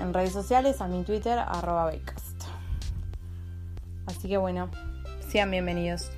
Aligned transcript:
en 0.00 0.12
redes 0.12 0.32
sociales, 0.32 0.80
a 0.80 0.88
mi 0.88 1.02
Twitter, 1.02 1.38
arroba 1.38 1.90
Así 4.06 4.28
que 4.28 4.36
bueno, 4.36 4.70
sean 5.30 5.50
bienvenidos. 5.50 6.10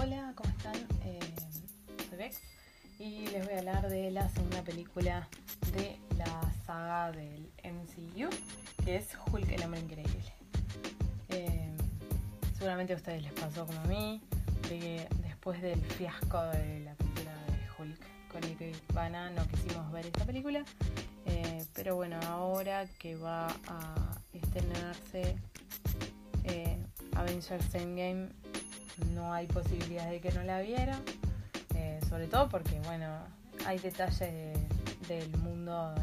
Hola, 0.00 0.32
¿cómo 0.36 0.50
están? 0.50 0.76
Eh, 1.04 1.18
soy 2.08 2.18
Bex 2.18 2.40
y 2.98 3.26
les 3.28 3.44
voy 3.44 3.54
a 3.54 3.58
hablar 3.58 3.88
de 3.88 4.10
la 4.12 4.28
segunda 4.28 4.62
película 4.62 5.28
de 5.72 5.98
la 6.16 6.40
saga 6.64 7.10
del 7.10 7.50
MCU, 7.64 8.30
que 8.84 8.96
es 8.96 9.08
Hulk 9.32 9.50
el 9.50 9.64
hombre 9.64 9.80
increíble. 9.80 10.19
Eh, 12.60 12.62
seguramente 12.62 12.92
a 12.92 12.96
ustedes 12.96 13.22
les 13.22 13.32
pasó 13.32 13.66
como 13.66 13.80
a 13.80 13.84
mí, 13.84 14.20
de 14.68 14.78
que 14.78 15.08
después 15.22 15.60
del 15.62 15.80
fiasco 15.80 16.42
de 16.42 16.80
la 16.80 16.94
película 16.94 17.32
de 17.46 17.82
Hulk 17.82 18.28
con 18.28 18.44
Eric 18.44 18.76
Bana 18.92 19.30
no 19.30 19.46
quisimos 19.48 19.90
ver 19.90 20.06
esta 20.06 20.26
película, 20.26 20.64
eh, 21.24 21.64
pero 21.74 21.96
bueno, 21.96 22.18
ahora 22.26 22.86
que 22.98 23.16
va 23.16 23.46
a 23.66 24.18
estrenarse 24.34 25.36
eh, 26.44 26.78
Avengers 27.16 27.74
Endgame, 27.74 28.28
no 29.14 29.32
hay 29.32 29.46
posibilidad 29.46 30.08
de 30.10 30.20
que 30.20 30.30
no 30.32 30.42
la 30.42 30.60
viera, 30.60 31.00
sobre 32.08 32.26
todo 32.26 32.48
porque 32.48 32.80
bueno, 32.80 33.06
hay 33.66 33.78
detalles 33.78 34.58
del 35.08 35.36
mundo 35.38 35.94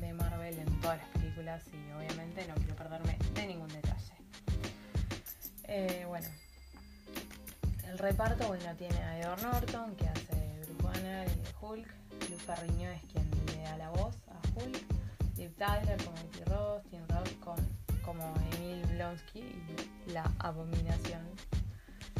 de, 0.00 0.12
Marvel 0.12 0.58
en 0.58 0.80
todas 0.80 0.98
las 0.98 1.08
películas 1.08 1.62
y 1.72 1.92
obviamente 1.92 2.46
no 2.46 2.54
quiero 2.56 2.76
perderme 2.76 3.16
de 3.34 3.46
ningún 3.46 3.68
detalle. 3.68 4.13
Eh, 5.76 6.04
bueno, 6.06 6.28
el 7.88 7.98
reparto 7.98 8.46
bueno 8.46 8.76
tiene 8.76 8.96
a 8.96 9.18
Edward 9.18 9.42
Norton 9.42 9.96
que 9.96 10.06
hace 10.06 10.60
Bruce 10.78 11.00
y 11.02 11.64
Hulk, 11.64 11.88
Luke 12.30 12.44
Carriño 12.46 12.88
es 12.90 13.02
quien 13.10 13.28
le 13.48 13.62
da 13.64 13.76
la 13.78 13.90
voz 13.90 14.14
a 14.28 14.38
Hulk, 14.54 14.78
Liv 15.36 15.52
Tyler 15.56 16.00
como 16.04 16.16
Betty 16.16 16.44
Ross, 16.44 16.82
Tim 16.90 17.00
Ross 17.08 17.28
como 18.04 18.34
Emil 18.52 18.86
Blonsky 18.86 19.40
y 19.40 20.12
la 20.12 20.30
abominación. 20.38 21.22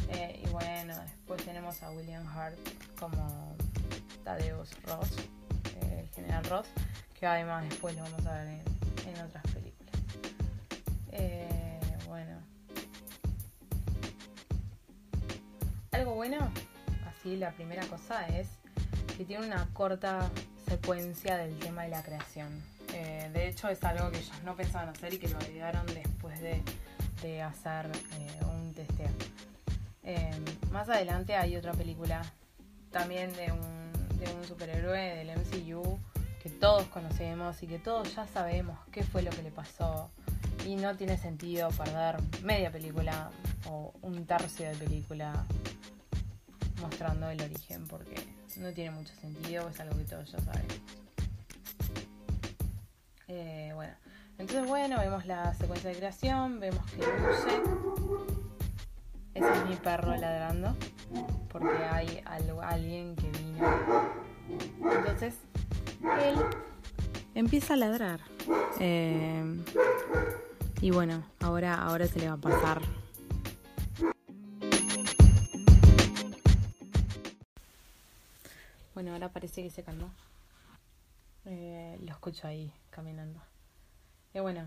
Eh, 0.09 0.43
y 0.45 0.49
bueno, 0.49 0.93
después 0.99 1.41
tenemos 1.45 1.81
a 1.81 1.91
William 1.91 2.27
Hart 2.27 2.57
como 2.99 3.55
Thaddeus 4.25 4.71
Ross 4.83 5.13
el 5.79 6.09
general 6.09 6.43
Ross, 6.43 6.67
que 7.17 7.25
además 7.25 7.63
después 7.69 7.95
lo 7.95 8.03
vamos 8.03 8.25
a 8.25 8.33
ver 8.33 8.47
en, 8.49 9.21
otras 9.21 9.43
películas. 9.53 9.95
Eh, 11.13 11.54
bueno, 16.15 16.37
así 17.07 17.35
la 17.35 17.51
primera 17.51 17.85
cosa 17.87 18.25
es 18.27 18.47
que 19.17 19.25
tiene 19.25 19.45
una 19.45 19.67
corta 19.73 20.29
secuencia 20.67 21.37
del 21.37 21.57
tema 21.59 21.83
de 21.83 21.89
la 21.89 22.01
creación. 22.01 22.49
Eh, 22.93 23.29
de 23.33 23.47
hecho 23.47 23.69
es 23.69 23.83
algo 23.83 24.09
que 24.11 24.17
ellos 24.17 24.31
no 24.43 24.55
pensaban 24.55 24.89
hacer 24.89 25.13
y 25.13 25.17
que 25.19 25.27
lo 25.27 25.37
agregaron 25.37 25.85
después 25.87 26.39
de, 26.41 26.63
hacer 27.41 27.89
eh, 28.19 28.45
un 28.45 28.71
testeo. 28.73 29.09
más 30.71 30.87
adelante 30.89 31.35
hay 31.35 31.55
otra 31.55 31.71
película 31.73 32.21
también 32.91 33.33
de 33.33 33.51
un 33.51 33.85
de 34.17 34.33
un 34.33 34.43
superhéroe 34.45 35.15
del 35.15 35.37
MCU 35.37 35.99
que 36.41 36.49
todos 36.49 36.85
conocemos 36.85 37.61
y 37.63 37.67
que 37.67 37.79
todos 37.79 38.15
ya 38.15 38.27
sabemos 38.27 38.77
qué 38.91 39.03
fue 39.03 39.21
lo 39.21 39.31
que 39.31 39.41
le 39.41 39.51
pasó. 39.51 40.09
Y 40.65 40.75
no 40.75 40.95
tiene 40.95 41.17
sentido 41.17 41.69
perder 41.69 42.17
media 42.43 42.71
película 42.71 43.29
o 43.67 43.93
un 44.01 44.25
tercio 44.25 44.67
de 44.67 44.75
película 44.75 45.45
mostrando 46.95 47.29
el 47.29 47.41
origen 47.41 47.85
porque 47.89 48.15
no 48.55 48.71
tiene 48.71 48.91
mucho 48.91 49.13
sentido, 49.15 49.67
es 49.67 49.77
algo 49.81 49.97
que 49.97 50.05
todos 50.05 50.31
ya 50.31 50.39
sabemos. 50.39 50.75
Eh, 53.27 53.71
bueno, 53.75 53.93
entonces 54.37 54.65
bueno, 54.65 54.97
vemos 54.99 55.25
la 55.25 55.53
secuencia 55.55 55.89
de 55.89 55.97
creación, 55.97 56.61
vemos 56.61 56.89
que 56.91 56.99
luce. 56.99 57.61
Ese 59.33 59.51
es 59.51 59.65
mi 59.65 59.75
perro 59.75 60.15
ladrando 60.15 60.73
porque 61.51 61.83
hay 61.83 62.23
alguien 62.61 63.17
que 63.17 63.29
vino. 63.29 63.67
Entonces, 64.89 65.35
él 66.23 66.35
empieza 67.33 67.73
a 67.73 67.77
ladrar. 67.77 68.21
Eh, 68.79 69.43
y 70.79 70.91
bueno, 70.91 71.25
ahora, 71.41 71.75
ahora 71.75 72.07
se 72.07 72.19
le 72.19 72.29
va 72.29 72.35
a 72.35 72.37
pasar. 72.37 72.81
Ahora 79.15 79.29
parece 79.29 79.63
que 79.63 79.69
se 79.69 79.83
calmó. 79.83 80.11
Eh, 81.45 81.97
lo 82.01 82.11
escucho 82.11 82.47
ahí 82.47 82.71
caminando. 82.89 83.41
Y 84.33 84.39
bueno, 84.39 84.65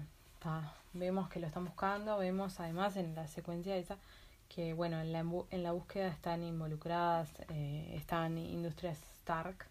vemos 0.93 1.29
que 1.29 1.41
lo 1.41 1.47
están 1.47 1.65
buscando. 1.65 2.19
Vemos 2.19 2.61
además 2.61 2.97
en 2.97 3.15
la 3.15 3.27
secuencia 3.27 3.77
esa 3.77 3.99
que 4.49 4.73
bueno, 4.73 5.01
en 5.01 5.13
la, 5.13 5.21
en 5.51 5.63
la 5.63 5.73
búsqueda 5.73 6.09
están 6.09 6.43
involucradas, 6.43 7.29
eh, 7.51 7.93
están 7.95 8.39
Industrias 8.39 8.99
Stark 9.21 9.67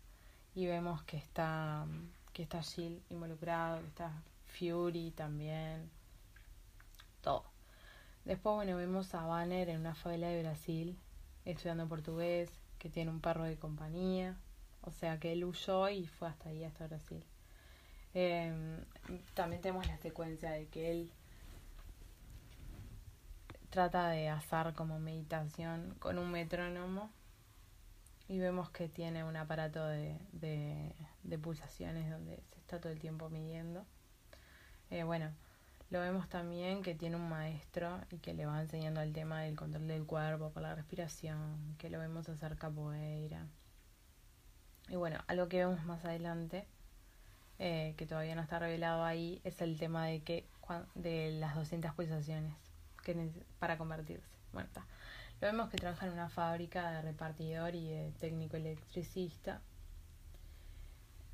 y 0.56 0.68
vemos 0.68 1.04
que 1.04 1.18
está, 1.18 1.86
que 2.34 2.44
está 2.44 2.62
Jill 2.62 3.02
involucrado, 3.10 3.82
que 3.82 3.88
está 3.88 4.12
Fury 4.48 5.12
también, 5.12 5.90
todo. 7.22 7.44
Después, 8.26 8.56
bueno, 8.56 8.76
vemos 8.78 9.14
a 9.16 9.26
Banner 9.26 9.70
en 9.70 9.80
una 9.80 9.96
favela 9.96 10.28
de 10.28 10.42
Brasil, 10.42 10.98
estudiando 11.46 11.88
portugués, 11.88 12.52
que 12.78 12.90
tiene 12.90 13.10
un 13.10 13.22
perro 13.22 13.46
de 13.46 13.58
compañía, 13.58 14.36
o 14.88 14.92
sea 14.92 15.20
que 15.20 15.34
él 15.34 15.44
huyó 15.44 15.90
y 15.90 16.08
fue 16.08 16.30
hasta 16.30 16.50
ahí, 16.50 16.64
hasta 16.64 16.88
Brasil. 16.88 17.24
Em, 18.14 18.86
también 19.34 19.62
tenemos 19.62 19.86
la 19.86 19.98
secuencia 19.98 20.50
de 20.52 20.68
que 20.68 20.92
él 20.92 21.12
trata 23.70 24.10
de 24.10 24.30
hacer 24.30 24.74
como 24.74 24.98
meditación 24.98 25.94
con 26.00 26.18
un 26.18 26.32
metrónomo 26.32 27.12
y 28.30 28.40
vemos 28.40 28.70
que 28.70 28.88
tiene 28.88 29.26
un 29.26 29.36
aparato 29.36 29.86
de, 29.86 30.18
de, 30.32 31.38
pulsaciones 31.38 32.10
donde 32.10 32.38
se 32.54 32.60
está 32.60 32.80
todo 32.80 32.94
el 32.94 33.00
tiempo 33.00 33.30
midiendo. 33.30 33.86
Eh, 34.90 35.04
bueno, 35.04 35.34
lo 35.90 36.00
vemos 36.00 36.30
también 36.30 36.82
que 36.82 36.96
tiene 36.96 37.18
un 37.18 37.28
maestro 37.28 38.00
y 38.10 38.20
que 38.20 38.34
le 38.34 38.46
va 38.46 38.62
enseñando 38.62 39.02
el 39.02 39.12
tema 39.12 39.42
del 39.42 39.58
control 39.58 39.88
del 39.88 40.06
cuerpo 40.06 40.50
por 40.52 40.64
la 40.64 40.76
respiración, 40.76 41.76
que 41.78 41.90
lo 41.90 42.00
vemos 42.00 42.30
hacer 42.30 42.56
capoeira. 42.56 43.48
Y 44.90 44.96
bueno, 44.96 45.20
algo 45.28 45.48
que 45.48 45.58
vemos 45.58 45.84
más 45.86 46.04
adelante, 46.06 46.66
eh, 47.60 47.94
que 47.98 48.06
todavía 48.06 48.36
no 48.36 48.42
está 48.42 48.60
revelado 48.60 49.04
ahí, 49.04 49.42
es 49.44 49.62
el 49.62 49.78
tema 49.78 50.06
de 50.06 50.22
que 50.22 50.46
de 50.96 51.32
las 51.32 51.56
200 51.56 51.94
pulsaciones 51.94 52.54
que 53.04 53.30
para 53.60 53.78
convertirse. 53.78 54.28
Bueno, 54.52 54.68
está. 54.68 54.86
Lo 55.40 55.48
vemos 55.48 55.70
que 55.70 55.78
trabaja 55.78 56.08
en 56.08 56.14
una 56.14 56.30
fábrica 56.30 56.92
de 56.92 57.02
repartidor 57.02 57.76
y 57.76 57.88
de 57.90 58.12
técnico 58.20 58.58
electricista. 58.58 59.62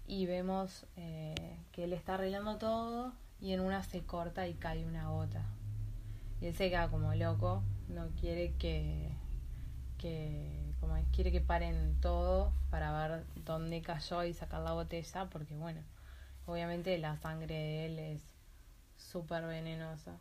Y 0.05 0.25
vemos 0.25 0.85
eh, 0.97 1.57
que 1.71 1.85
él 1.85 1.93
está 1.93 2.15
arreglando 2.15 2.57
todo 2.57 3.13
y 3.39 3.53
en 3.53 3.61
una 3.61 3.83
se 3.83 4.01
corta 4.01 4.47
y 4.47 4.53
cae 4.55 4.85
una 4.85 5.09
gota. 5.09 5.45
Y 6.41 6.47
él 6.47 6.55
se 6.55 6.69
queda 6.69 6.89
como 6.89 7.15
loco, 7.15 7.63
no 7.87 8.09
quiere 8.19 8.53
que, 8.55 9.09
que 9.97 10.62
como 10.83 11.01
quiere 11.13 11.31
que 11.31 11.39
paren 11.39 11.97
todo 12.01 12.51
para 12.69 12.91
ver 12.91 13.23
dónde 13.45 13.81
cayó 13.81 14.21
y 14.25 14.33
sacar 14.33 14.59
la 14.63 14.73
botella, 14.73 15.29
porque 15.29 15.55
bueno, 15.55 15.79
obviamente 16.45 16.97
la 16.97 17.15
sangre 17.15 17.55
de 17.55 17.85
él 17.85 17.99
es 17.99 18.21
súper 18.97 19.45
venenosa. 19.45 20.17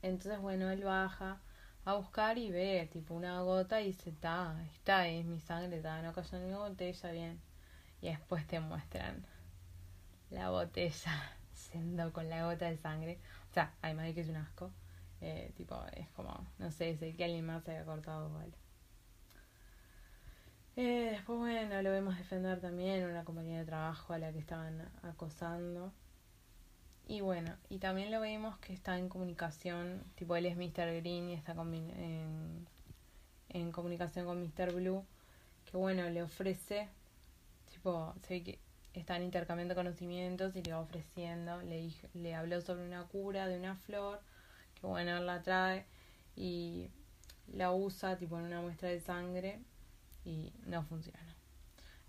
Entonces, 0.00 0.40
bueno, 0.40 0.70
él 0.70 0.84
baja 0.84 1.38
a 1.84 1.94
buscar 1.96 2.38
y 2.38 2.50
ve 2.50 2.88
tipo 2.90 3.12
una 3.12 3.42
gota 3.42 3.82
y 3.82 3.88
dice, 3.88 4.08
está, 4.08 4.56
está, 4.72 5.06
es 5.06 5.26
mi 5.26 5.40
sangre, 5.40 5.76
está, 5.76 6.00
no 6.00 6.14
cayó 6.14 6.38
en 6.38 6.50
la 6.50 6.58
botella, 6.58 7.12
bien. 7.12 7.40
Y 8.00 8.08
después 8.08 8.46
te 8.46 8.58
muestran 8.58 9.26
la 10.30 10.48
botella 10.48 11.36
siendo 11.52 12.10
con 12.14 12.30
la 12.30 12.46
gota 12.46 12.70
de 12.70 12.78
sangre. 12.78 13.18
O 13.50 13.52
sea, 13.52 13.74
además 13.82 14.06
de 14.06 14.14
que 14.14 14.20
es 14.22 14.28
un 14.30 14.36
asco, 14.36 14.70
eh, 15.20 15.52
tipo, 15.58 15.78
es 15.92 16.08
como, 16.16 16.46
no 16.58 16.70
sé, 16.70 16.96
sé 16.96 17.14
que 17.14 17.24
alguien 17.24 17.44
más 17.44 17.64
se 17.64 17.72
haya 17.72 17.84
cortado, 17.84 18.32
vale. 18.32 18.67
Eh, 20.80 21.08
después, 21.10 21.40
bueno, 21.40 21.82
lo 21.82 21.90
vemos 21.90 22.16
defender 22.16 22.60
también 22.60 23.04
una 23.04 23.24
compañía 23.24 23.58
de 23.58 23.64
trabajo 23.64 24.12
a 24.12 24.18
la 24.18 24.32
que 24.32 24.38
estaban 24.38 24.88
acosando. 25.02 25.92
Y 27.08 27.20
bueno, 27.20 27.52
y 27.68 27.78
también 27.78 28.12
lo 28.12 28.20
vemos 28.20 28.56
que 28.58 28.74
está 28.74 28.96
en 28.96 29.08
comunicación, 29.08 30.04
tipo 30.14 30.36
él 30.36 30.46
es 30.46 30.56
Mr. 30.56 30.94
Green 31.00 31.30
y 31.30 31.34
está 31.34 31.50
en, 31.50 32.68
en 33.48 33.72
comunicación 33.72 34.24
con 34.24 34.40
Mr. 34.40 34.72
Blue, 34.72 35.04
que 35.68 35.76
bueno, 35.76 36.08
le 36.10 36.22
ofrece, 36.22 36.86
tipo, 37.72 38.14
se 38.28 38.34
ve 38.34 38.42
que 38.44 38.58
están 38.94 39.24
intercambiando 39.24 39.74
conocimientos 39.74 40.54
y 40.54 40.62
le 40.62 40.74
va 40.74 40.78
ofreciendo, 40.78 41.60
le, 41.62 41.90
le 42.14 42.34
habló 42.36 42.60
sobre 42.60 42.86
una 42.86 43.02
cura 43.02 43.48
de 43.48 43.58
una 43.58 43.74
flor, 43.74 44.20
que 44.80 44.86
bueno, 44.86 45.16
él 45.16 45.26
la 45.26 45.42
trae 45.42 45.86
y 46.36 46.88
la 47.52 47.72
usa 47.72 48.16
tipo 48.16 48.38
en 48.38 48.44
una 48.44 48.60
muestra 48.60 48.90
de 48.90 49.00
sangre 49.00 49.58
y 50.28 50.52
no 50.66 50.82
funciona. 50.84 51.34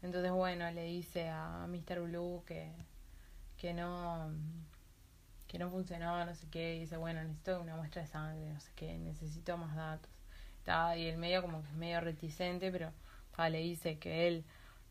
Entonces 0.01 0.31
bueno, 0.31 0.69
le 0.71 0.83
dice 0.83 1.30
a 1.30 1.68
Mr. 1.68 2.01
Blue 2.01 2.44
que, 2.45 2.71
que 3.57 3.74
no 3.74 4.31
que 5.48 5.57
no 5.57 5.71
funcionaba, 5.71 6.25
no 6.25 6.36
sé 6.36 6.48
qué, 6.51 6.75
y 6.75 6.81
dice, 6.81 6.95
bueno, 6.98 7.24
necesito 7.24 7.60
una 7.60 7.75
muestra 7.75 8.04
de 8.04 8.07
sangre, 8.07 8.54
no 8.54 8.60
sé 8.60 8.71
qué, 8.75 9.00
necesito 9.00 9.57
más 9.57 9.75
datos. 9.75 10.12
Y 10.95 11.07
el 11.07 11.18
medio 11.18 11.42
como 11.42 11.63
que 11.63 11.69
es 11.69 11.74
medio 11.74 12.01
reticente, 12.01 12.71
pero 12.71 12.92
le 13.50 13.57
dice 13.60 13.98
que 13.98 14.27
él 14.27 14.45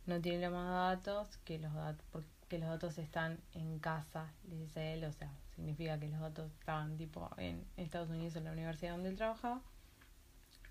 no 0.06 0.20
tiene 0.20 0.50
más 0.50 0.96
datos, 0.96 1.36
que 1.44 1.60
los 1.60 1.72
datos, 1.72 2.04
porque 2.10 2.58
los 2.58 2.68
datos 2.68 2.98
están 2.98 3.38
en 3.52 3.78
casa, 3.78 4.32
dice 4.42 4.94
él, 4.94 5.04
o 5.04 5.12
sea, 5.12 5.30
significa 5.54 5.96
que 6.00 6.08
los 6.08 6.18
datos 6.18 6.50
estaban 6.58 6.96
tipo 6.96 7.30
en 7.36 7.64
Estados 7.76 8.08
Unidos 8.08 8.34
en 8.34 8.44
la 8.44 8.52
universidad 8.52 8.92
donde 8.92 9.10
él 9.10 9.16
trabajaba, 9.16 9.60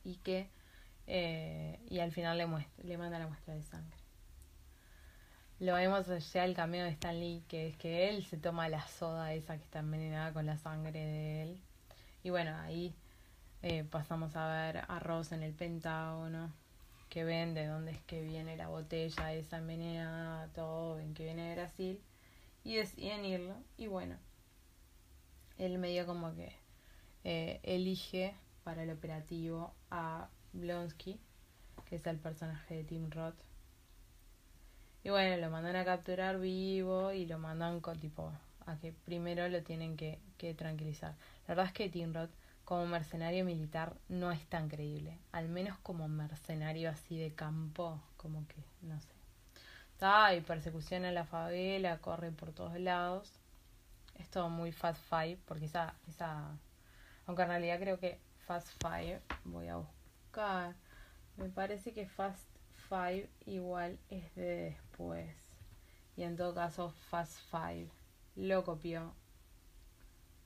y 0.04 0.18
que 0.18 0.50
eh, 1.08 1.80
y 1.90 2.00
al 2.00 2.12
final 2.12 2.38
le 2.38 2.46
muestra, 2.46 2.84
le 2.84 2.98
manda 2.98 3.20
la 3.20 3.28
muestra 3.28 3.56
de 3.56 3.64
sangre 3.64 3.98
lo 5.60 5.74
vemos 5.74 6.06
ya 6.34 6.46
el 6.46 6.54
cameo 6.54 6.84
de 6.84 6.92
Stan 6.92 7.20
Lee, 7.20 7.44
que 7.48 7.68
es 7.68 7.78
que 7.78 8.10
él 8.10 8.24
se 8.24 8.38
toma 8.38 8.70
la 8.70 8.88
soda 8.88 9.34
esa 9.34 9.58
que 9.58 9.64
está 9.64 9.80
envenenada 9.80 10.32
con 10.32 10.46
la 10.46 10.58
sangre 10.58 11.00
de 11.00 11.42
él. 11.44 11.62
Y 12.24 12.30
bueno, 12.30 12.56
ahí 12.58 12.94
eh, 13.64 13.84
pasamos 13.84 14.36
a 14.36 14.48
ver 14.48 14.84
a 14.88 15.00
Ross 15.00 15.32
en 15.32 15.42
el 15.42 15.54
Pentágono, 15.54 16.54
que 17.10 17.24
ven 17.24 17.56
de 17.56 17.66
dónde 17.66 17.92
es 17.92 18.02
que 18.04 18.22
viene 18.22 18.56
la 18.56 18.68
botella 18.68 19.34
esa 19.34 19.58
envenenada, 19.58 20.48
todo, 20.54 20.98
ven 20.98 21.16
que 21.16 21.24
viene 21.24 21.50
de 21.50 21.56
Brasil. 21.56 22.02
Y 22.64 22.76
deciden 22.76 23.26
irlo. 23.26 23.56
Y 23.78 23.88
bueno, 23.88 24.16
él 25.58 25.80
medio 25.80 26.06
como 26.06 26.36
que 26.36 26.56
eh, 27.24 27.60
elige 27.64 28.36
para 28.64 28.84
el 28.84 28.92
operativo 28.92 29.74
a 29.90 30.30
Blonsky, 30.58 31.20
que 31.86 31.96
es 31.96 32.06
el 32.08 32.18
personaje 32.18 32.76
de 32.76 32.84
Tim 32.84 33.10
Roth 33.10 33.48
y 35.08 35.10
bueno, 35.10 35.38
lo 35.38 35.50
mandan 35.50 35.78
a 35.78 35.86
capturar 35.86 36.38
vivo 36.38 37.14
y 37.14 37.26
lo 37.26 37.40
mandan 37.40 37.80
con 37.80 37.98
tipo 37.98 38.30
a 38.66 38.76
que 38.76 38.92
primero 38.92 39.48
lo 39.48 39.64
tienen 39.64 39.96
que, 39.96 40.20
que 40.38 40.54
tranquilizar. 40.54 41.16
La 41.48 41.56
verdad 41.56 41.68
es 41.68 41.72
que 41.72 41.88
Tim 41.88 42.14
Roth 42.14 42.32
como 42.66 42.86
mercenario 42.88 43.46
militar 43.46 43.94
no 44.10 44.34
es 44.34 44.46
tan 44.48 44.68
creíble. 44.68 45.18
Al 45.32 45.48
menos 45.48 45.78
como 45.80 46.10
mercenario 46.10 46.90
así 46.90 47.18
de 47.18 47.34
campo, 47.34 48.02
como 48.18 48.46
que, 48.50 48.62
no 48.82 49.00
sé. 49.00 49.08
Está, 49.94 50.26
hay 50.26 50.42
persecución 50.42 51.06
en 51.06 51.16
la 51.16 51.24
favela, 51.24 52.00
corre 52.00 52.32
por 52.32 52.52
todos 52.52 52.78
lados. 52.78 53.32
Es 54.16 54.30
todo 54.30 54.50
muy 54.50 54.74
Fast 54.74 55.02
Five, 55.10 55.38
porque 55.46 55.68
esa, 55.68 55.94
esa, 56.10 56.50
aunque 57.28 57.44
en 57.44 57.48
realidad 57.48 57.80
creo 57.80 57.98
que 57.98 58.20
Fast 58.46 58.68
Five, 58.82 59.22
voy 59.46 59.70
a 59.70 59.78
buscar, 59.78 59.97
me 61.38 61.50
parece 61.50 61.94
que 61.94 62.08
Fast 62.08 62.48
Five 62.90 63.28
igual 63.48 63.98
es 64.10 64.36
de 64.36 64.76
después. 64.76 65.36
Y 66.16 66.24
en 66.24 66.36
todo 66.36 66.54
caso, 66.54 66.92
Fast 67.10 67.40
Five 67.50 67.90
lo 68.36 68.64
copió 68.64 69.14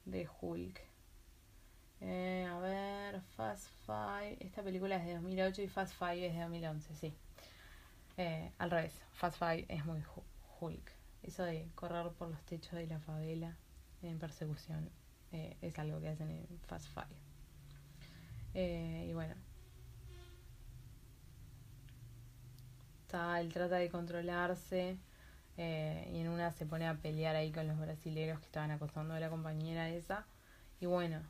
de 0.06 0.30
Hulk. 0.40 0.82
Eh, 2.00 2.48
a 2.50 2.58
ver, 2.60 3.22
Fast 3.36 3.68
Five. 3.86 4.38
Esta 4.40 4.64
película 4.64 4.96
es 4.96 5.06
de 5.06 5.16
2008 5.16 5.62
y 5.62 5.68
Fast 5.68 5.94
Five 5.98 6.26
es 6.26 6.34
de 6.36 6.42
2011, 6.42 6.96
sí. 6.96 7.14
Eh, 8.16 8.52
al 8.60 8.72
revés, 8.72 8.94
Fast 9.12 9.40
Five 9.40 9.66
es 9.68 9.86
muy 9.86 10.02
Hulk. 10.60 10.92
Eso 11.24 11.44
de 11.44 11.68
correr 11.76 12.12
por 12.14 12.30
los 12.30 12.42
techos 12.44 12.74
de 12.74 12.88
la 12.88 13.00
favela 13.00 13.58
en 14.02 14.18
persecución 14.20 14.90
eh, 15.34 15.58
es 15.62 15.78
algo 15.80 16.00
que 16.00 16.10
hacen 16.10 16.32
en 16.32 16.48
Fast 16.66 16.88
Five. 16.94 17.08
y 19.10 19.14
bueno, 19.14 19.36
él 23.14 23.52
trata 23.54 23.76
de 23.76 23.90
controlarse 23.90 24.98
eh, 25.58 26.10
y 26.14 26.20
en 26.20 26.30
una 26.30 26.52
se 26.52 26.66
pone 26.66 26.88
a 26.88 26.96
pelear 26.96 27.36
ahí 27.36 27.52
con 27.52 27.68
los 27.68 27.80
brasileros 27.80 28.40
que 28.40 28.46
estaban 28.46 28.72
acosando 28.72 29.14
a 29.14 29.20
la 29.20 29.30
compañera 29.30 29.90
esa 29.90 30.26
y 30.80 30.86
bueno, 30.86 31.22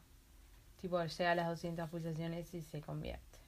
tipo 0.79 1.03
llega 1.03 1.31
a 1.31 1.35
las 1.35 1.47
200 1.47 1.89
pulsaciones 1.89 2.53
y 2.53 2.61
se 2.61 2.81
convierte. 2.81 3.39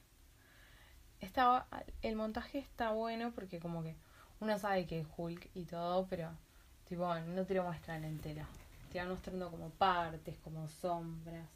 Estaba, 1.20 1.66
el 2.02 2.16
montaje 2.16 2.58
está 2.58 2.90
bueno 2.90 3.32
porque 3.34 3.58
como 3.58 3.82
que 3.82 3.96
uno 4.40 4.58
sabe 4.58 4.86
que 4.86 5.00
es 5.00 5.06
Hulk 5.16 5.48
y 5.54 5.64
todo, 5.64 6.06
pero 6.08 6.30
tipo 6.88 7.14
no 7.18 7.44
te 7.46 7.54
lo 7.54 7.64
muestran 7.64 8.04
entero. 8.04 8.44
Te 8.92 8.98
van 8.98 9.08
mostrando 9.08 9.50
como 9.50 9.70
partes, 9.70 10.36
como 10.44 10.68
sombras 10.68 11.48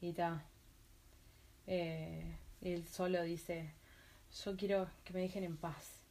y 0.00 0.12
tal. 0.12 0.42
Eh, 1.66 2.36
él 2.60 2.86
solo 2.86 3.22
dice, 3.22 3.72
yo 4.44 4.56
quiero 4.56 4.88
que 5.04 5.12
me 5.12 5.20
dejen 5.20 5.44
en 5.44 5.56
paz. 5.56 6.03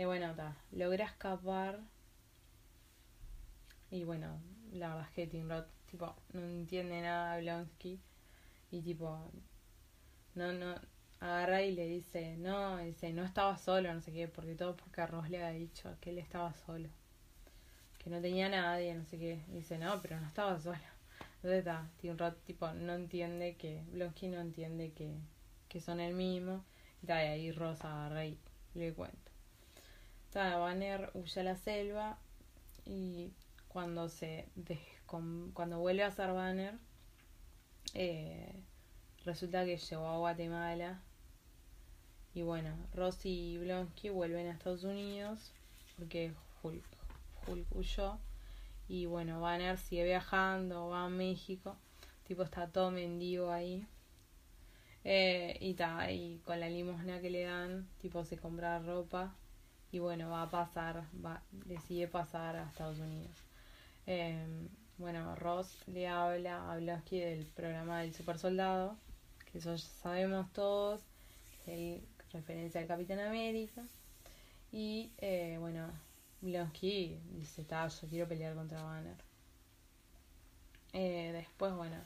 Y 0.00 0.06
bueno, 0.06 0.34
ta, 0.34 0.56
logra 0.72 1.04
escapar. 1.04 1.78
Y 3.90 4.04
bueno, 4.04 4.40
la 4.72 4.94
verdad 4.94 5.06
es 5.10 5.14
que 5.14 5.26
Tim 5.26 5.46
Roth, 5.50 5.66
tipo, 5.90 6.16
no 6.32 6.40
entiende 6.40 7.02
nada 7.02 7.36
de 7.36 7.42
Blonsky. 7.42 8.00
Y 8.70 8.80
tipo, 8.80 9.30
no, 10.34 10.54
no, 10.54 10.74
agarra 11.20 11.60
y 11.60 11.72
le 11.72 11.84
dice, 11.86 12.38
no, 12.38 12.78
dice, 12.78 13.12
no 13.12 13.24
estaba 13.24 13.58
solo, 13.58 13.92
no 13.92 14.00
sé 14.00 14.10
qué, 14.10 14.26
porque 14.26 14.54
todo 14.54 14.74
porque 14.74 15.06
Ross 15.06 15.28
le 15.28 15.44
había 15.44 15.58
dicho 15.60 15.94
que 16.00 16.08
él 16.08 16.18
estaba 16.18 16.54
solo. 16.54 16.88
Que 17.98 18.08
no 18.08 18.22
tenía 18.22 18.48
nadie, 18.48 18.94
no 18.94 19.04
sé 19.04 19.18
qué. 19.18 19.44
dice, 19.48 19.76
no, 19.76 20.00
pero 20.00 20.18
no 20.18 20.26
estaba 20.26 20.58
solo. 20.60 20.78
Entonces 21.42 21.58
está, 21.58 21.90
Tim 22.00 22.16
Roth, 22.16 22.42
tipo, 22.46 22.72
no 22.72 22.94
entiende 22.94 23.56
que, 23.56 23.82
Blonsky 23.92 24.28
no 24.28 24.40
entiende 24.40 24.92
que, 24.92 25.18
que 25.68 25.78
son 25.78 26.00
el 26.00 26.14
mismo. 26.14 26.64
Y, 27.06 27.10
ahí 27.12 27.52
Ross 27.52 27.84
agarra 27.84 28.24
y 28.24 28.38
le 28.72 28.94
cuenta. 28.94 29.29
Banner 30.34 31.10
huye 31.14 31.40
a 31.40 31.44
la 31.44 31.56
selva 31.56 32.18
y 32.84 33.32
cuando 33.68 34.08
se 34.08 34.46
cuando 35.06 35.78
vuelve 35.80 36.04
a 36.04 36.10
ser 36.10 36.32
Banner 36.32 36.78
eh, 37.94 38.62
resulta 39.24 39.64
que 39.64 39.76
llegó 39.76 40.06
a 40.06 40.18
Guatemala 40.18 41.00
y 42.32 42.42
bueno, 42.42 42.76
Rosy 42.94 43.28
y 43.28 43.58
Blonsky 43.58 44.10
vuelven 44.10 44.46
a 44.46 44.52
Estados 44.52 44.84
Unidos 44.84 45.52
porque 46.00 46.32
Hulk, 46.62 46.84
Hulk 47.46 47.66
huyó. 47.74 48.18
Y 48.88 49.06
bueno, 49.06 49.40
Banner 49.40 49.78
sigue 49.78 50.04
viajando, 50.04 50.88
va 50.88 51.04
a 51.04 51.08
México. 51.08 51.76
Tipo, 52.26 52.42
está 52.42 52.68
todo 52.68 52.90
mendigo 52.90 53.50
ahí. 53.50 53.86
Eh, 55.04 55.56
y 55.60 55.74
ta, 55.74 56.10
y 56.10 56.40
con 56.44 56.60
la 56.60 56.68
limosna 56.68 57.20
que 57.20 57.30
le 57.30 57.44
dan, 57.44 57.88
tipo, 58.00 58.24
se 58.24 58.36
compra 58.38 58.78
ropa. 58.78 59.34
Y 59.92 59.98
bueno, 59.98 60.30
va 60.30 60.42
a 60.42 60.50
pasar, 60.50 61.04
va, 61.24 61.42
decide 61.50 62.06
pasar 62.08 62.56
a 62.56 62.68
Estados 62.68 62.98
Unidos. 62.98 63.36
Eh, 64.06 64.68
bueno, 64.98 65.34
Ross 65.36 65.76
le 65.86 66.06
habla 66.06 66.70
a 66.70 66.76
Blonsky 66.76 67.18
del 67.20 67.46
programa 67.46 68.00
del 68.00 68.14
super 68.14 68.38
soldado, 68.38 68.96
que 69.50 69.58
eso 69.58 69.74
ya 69.74 69.88
sabemos 70.02 70.52
todos, 70.52 71.00
hay 71.66 72.04
referencia 72.32 72.80
al 72.80 72.86
Capitán 72.86 73.20
América. 73.20 73.82
Y 74.72 75.12
eh, 75.18 75.56
bueno, 75.58 75.90
Blonsky 76.40 77.18
dice, 77.32 77.62
está, 77.62 77.88
yo 77.88 78.08
quiero 78.08 78.28
pelear 78.28 78.54
contra 78.54 78.82
Banner. 78.82 79.16
Eh, 80.92 81.30
después, 81.32 81.72
bueno, 81.74 81.96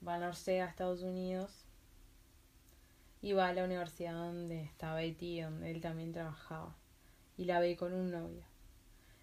Banner 0.00 0.34
se 0.34 0.60
a 0.60 0.66
Estados 0.66 1.02
Unidos 1.02 1.63
va 3.32 3.48
a 3.48 3.52
la 3.54 3.64
universidad 3.64 4.14
donde 4.14 4.62
está 4.62 4.94
Betty, 4.94 5.40
donde 5.40 5.70
él 5.70 5.80
también 5.80 6.12
trabajaba. 6.12 6.74
Y 7.36 7.44
la 7.46 7.60
ve 7.60 7.76
con 7.76 7.92
un 7.92 8.10
novio. 8.10 8.44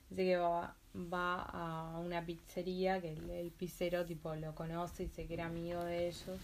Dice 0.09 0.23
que 0.25 0.37
va, 0.37 0.75
va 0.95 1.41
a 1.43 1.99
una 1.99 2.25
pizzería 2.25 3.01
que 3.01 3.13
el, 3.13 3.29
el 3.29 3.51
pizzero 3.51 4.05
tipo 4.05 4.35
lo 4.35 4.55
conoce 4.55 5.03
y 5.03 5.07
se 5.09 5.27
que 5.27 5.35
era 5.35 5.47
amigo 5.47 5.83
de 5.85 6.07
ellos. 6.09 6.39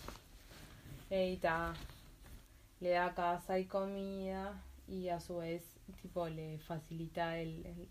Y 1.10 1.38
ta, 1.38 1.74
le 2.80 2.90
da 2.92 3.14
casa 3.14 3.60
y 3.60 3.66
comida 3.66 4.64
y 4.88 5.10
a 5.10 5.20
su 5.20 5.38
vez 5.38 5.64
tipo 6.02 6.28
le 6.30 6.60
facilita 6.60 7.38
el, 7.40 7.66
el- 7.66 7.88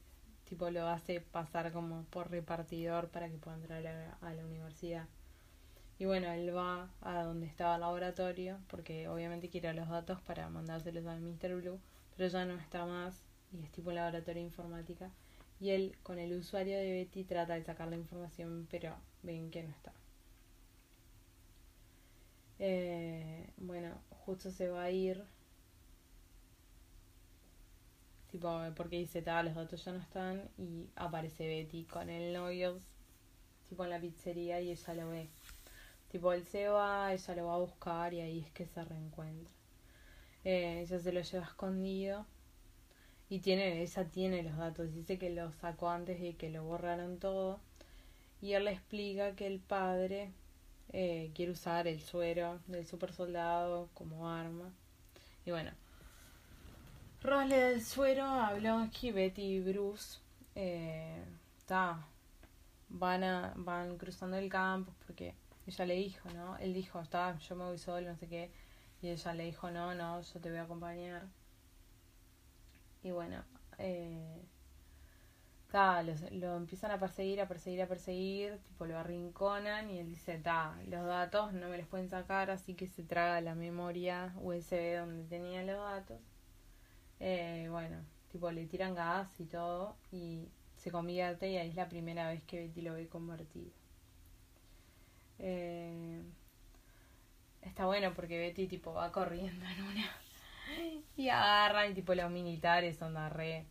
tipo 0.48 0.70
lo 0.70 0.86
hace 0.88 1.20
pasar 1.20 1.72
como 1.72 2.04
por 2.04 2.30
repartidor 2.30 3.08
para 3.08 3.28
que 3.28 3.36
pueda 3.38 3.56
entrar 3.56 3.86
a, 3.86 4.16
a 4.20 4.32
la 4.34 4.44
universidad. 4.44 5.06
Y 5.98 6.04
bueno, 6.04 6.30
él 6.32 6.54
va 6.54 6.90
a 7.00 7.22
donde 7.22 7.46
estaba 7.46 7.76
el 7.76 7.80
laboratorio 7.80 8.58
porque 8.68 9.08
obviamente 9.08 9.48
quiere 9.48 9.72
los 9.74 9.88
datos 9.88 10.20
para 10.22 10.48
mandárselos 10.48 11.06
al 11.06 11.20
Mr. 11.20 11.60
Blue, 11.60 11.80
pero 12.16 12.28
ya 12.28 12.44
no 12.44 12.54
está 12.56 12.84
más 12.84 13.22
y 13.52 13.62
es 13.62 13.70
tipo 13.72 13.88
un 13.90 13.96
laboratorio 13.96 14.42
de 14.42 14.48
informática 14.48 15.10
y 15.60 15.70
él 15.70 15.96
con 16.02 16.18
el 16.18 16.32
usuario 16.34 16.76
de 16.78 16.92
Betty 16.92 17.24
trata 17.24 17.54
de 17.54 17.64
sacar 17.64 17.88
la 17.88 17.96
información, 17.96 18.66
pero 18.70 18.94
ven 19.22 19.50
que 19.50 19.62
no 19.62 19.70
está. 19.70 19.92
Eh, 22.58 23.50
bueno, 23.56 23.98
justo 24.10 24.50
se 24.50 24.68
va 24.68 24.84
a 24.84 24.90
ir. 24.90 25.24
Tipo, 28.30 28.60
porque 28.76 28.98
dice, 28.98 29.22
los 29.22 29.54
datos 29.54 29.84
ya 29.84 29.92
no 29.92 30.00
están. 30.00 30.50
Y 30.58 30.88
aparece 30.96 31.46
Betty 31.46 31.84
con 31.84 32.10
el 32.10 32.34
novio, 32.34 32.78
tipo 33.68 33.84
en 33.84 33.90
la 33.90 34.00
pizzería, 34.00 34.60
y 34.60 34.70
ella 34.72 34.94
lo 34.94 35.08
ve. 35.08 35.30
Tipo, 36.10 36.32
él 36.32 36.44
se 36.46 36.68
va, 36.68 37.12
ella 37.12 37.34
lo 37.34 37.46
va 37.46 37.54
a 37.54 37.58
buscar, 37.58 38.14
y 38.14 38.20
ahí 38.20 38.40
es 38.40 38.50
que 38.52 38.66
se 38.66 38.84
reencuentra. 38.84 39.50
Eh, 40.44 40.80
ella 40.82 40.98
se 41.00 41.12
lo 41.12 41.20
lleva 41.20 41.44
escondido. 41.44 42.26
Y 43.28 43.40
tiene, 43.40 43.82
ella 43.82 44.04
tiene 44.04 44.42
los 44.42 44.56
datos, 44.56 44.92
dice 44.94 45.18
que 45.18 45.30
los 45.30 45.54
sacó 45.56 45.90
antes 45.90 46.20
de 46.20 46.36
que 46.36 46.50
lo 46.50 46.64
borraran 46.64 47.18
todo. 47.18 47.60
Y 48.40 48.52
él 48.52 48.64
le 48.64 48.72
explica 48.72 49.34
que 49.34 49.46
el 49.46 49.58
padre 49.60 50.32
eh, 50.92 51.30
quiere 51.34 51.52
usar 51.52 51.88
el 51.88 52.00
suero 52.00 52.60
del 52.68 52.86
super 52.86 53.12
soldado 53.12 53.88
como 53.94 54.30
arma. 54.30 54.72
Y 55.44 55.50
bueno, 55.50 55.72
Ross 57.22 57.48
le 57.48 57.60
da 57.60 57.70
el 57.70 57.84
suero 57.84 58.24
a 58.24 58.54
Blonsky, 58.54 59.10
Betty 59.10 59.42
y 59.42 59.60
Bruce. 59.60 60.20
Eh, 60.54 61.24
van, 62.88 63.24
a, 63.24 63.52
van 63.56 63.98
cruzando 63.98 64.36
el 64.36 64.48
campo 64.48 64.92
porque 65.06 65.34
ella 65.66 65.86
le 65.86 65.94
dijo, 65.94 66.28
¿no? 66.30 66.56
Él 66.58 66.74
dijo, 66.74 67.00
está, 67.00 67.36
yo 67.38 67.56
me 67.56 67.64
voy 67.64 67.78
solo, 67.78 68.08
no 68.08 68.16
sé 68.16 68.28
qué. 68.28 68.50
Y 69.02 69.08
ella 69.10 69.34
le 69.34 69.44
dijo, 69.44 69.70
no, 69.70 69.94
no, 69.94 70.20
yo 70.20 70.40
te 70.40 70.48
voy 70.50 70.58
a 70.58 70.62
acompañar. 70.62 71.26
Y 73.02 73.10
bueno, 73.10 73.44
eh, 73.78 74.42
ta, 75.70 76.02
lo 76.02 76.56
empiezan 76.56 76.90
a 76.90 76.98
perseguir, 76.98 77.40
a 77.40 77.48
perseguir, 77.48 77.82
a 77.82 77.86
perseguir, 77.86 78.58
tipo 78.68 78.86
lo 78.86 78.98
arrinconan 78.98 79.90
y 79.90 79.98
él 79.98 80.08
dice, 80.08 80.38
ta, 80.38 80.76
los 80.88 81.04
datos 81.06 81.52
no 81.52 81.68
me 81.68 81.78
los 81.78 81.86
pueden 81.88 82.08
sacar, 82.08 82.50
así 82.50 82.74
que 82.74 82.86
se 82.88 83.02
traga 83.04 83.40
la 83.40 83.54
memoria 83.54 84.34
USB 84.40 84.98
donde 84.98 85.24
tenía 85.24 85.62
los 85.62 85.78
datos. 85.78 86.20
Eh, 87.20 87.68
bueno, 87.70 87.98
tipo 88.30 88.50
le 88.50 88.66
tiran 88.66 88.94
gas 88.94 89.40
y 89.40 89.46
todo 89.46 89.96
y 90.12 90.48
se 90.76 90.90
convierte 90.90 91.48
y 91.50 91.56
ahí 91.58 91.70
es 91.70 91.76
la 91.76 91.88
primera 91.88 92.28
vez 92.28 92.42
que 92.44 92.60
Betty 92.60 92.82
lo 92.82 92.94
ve 92.94 93.08
convertido. 93.08 93.70
Eh, 95.38 96.22
está 97.62 97.86
bueno 97.86 98.12
porque 98.14 98.38
Betty 98.38 98.66
tipo 98.66 98.94
va 98.94 99.12
corriendo 99.12 99.64
en 99.66 99.82
una 99.82 100.10
y 101.16 101.28
agarran 101.28 101.92
y 101.92 101.94
tipo 101.94 102.14
los 102.14 102.30
militares 102.30 102.96
son 102.96 103.14
re 103.30 103.66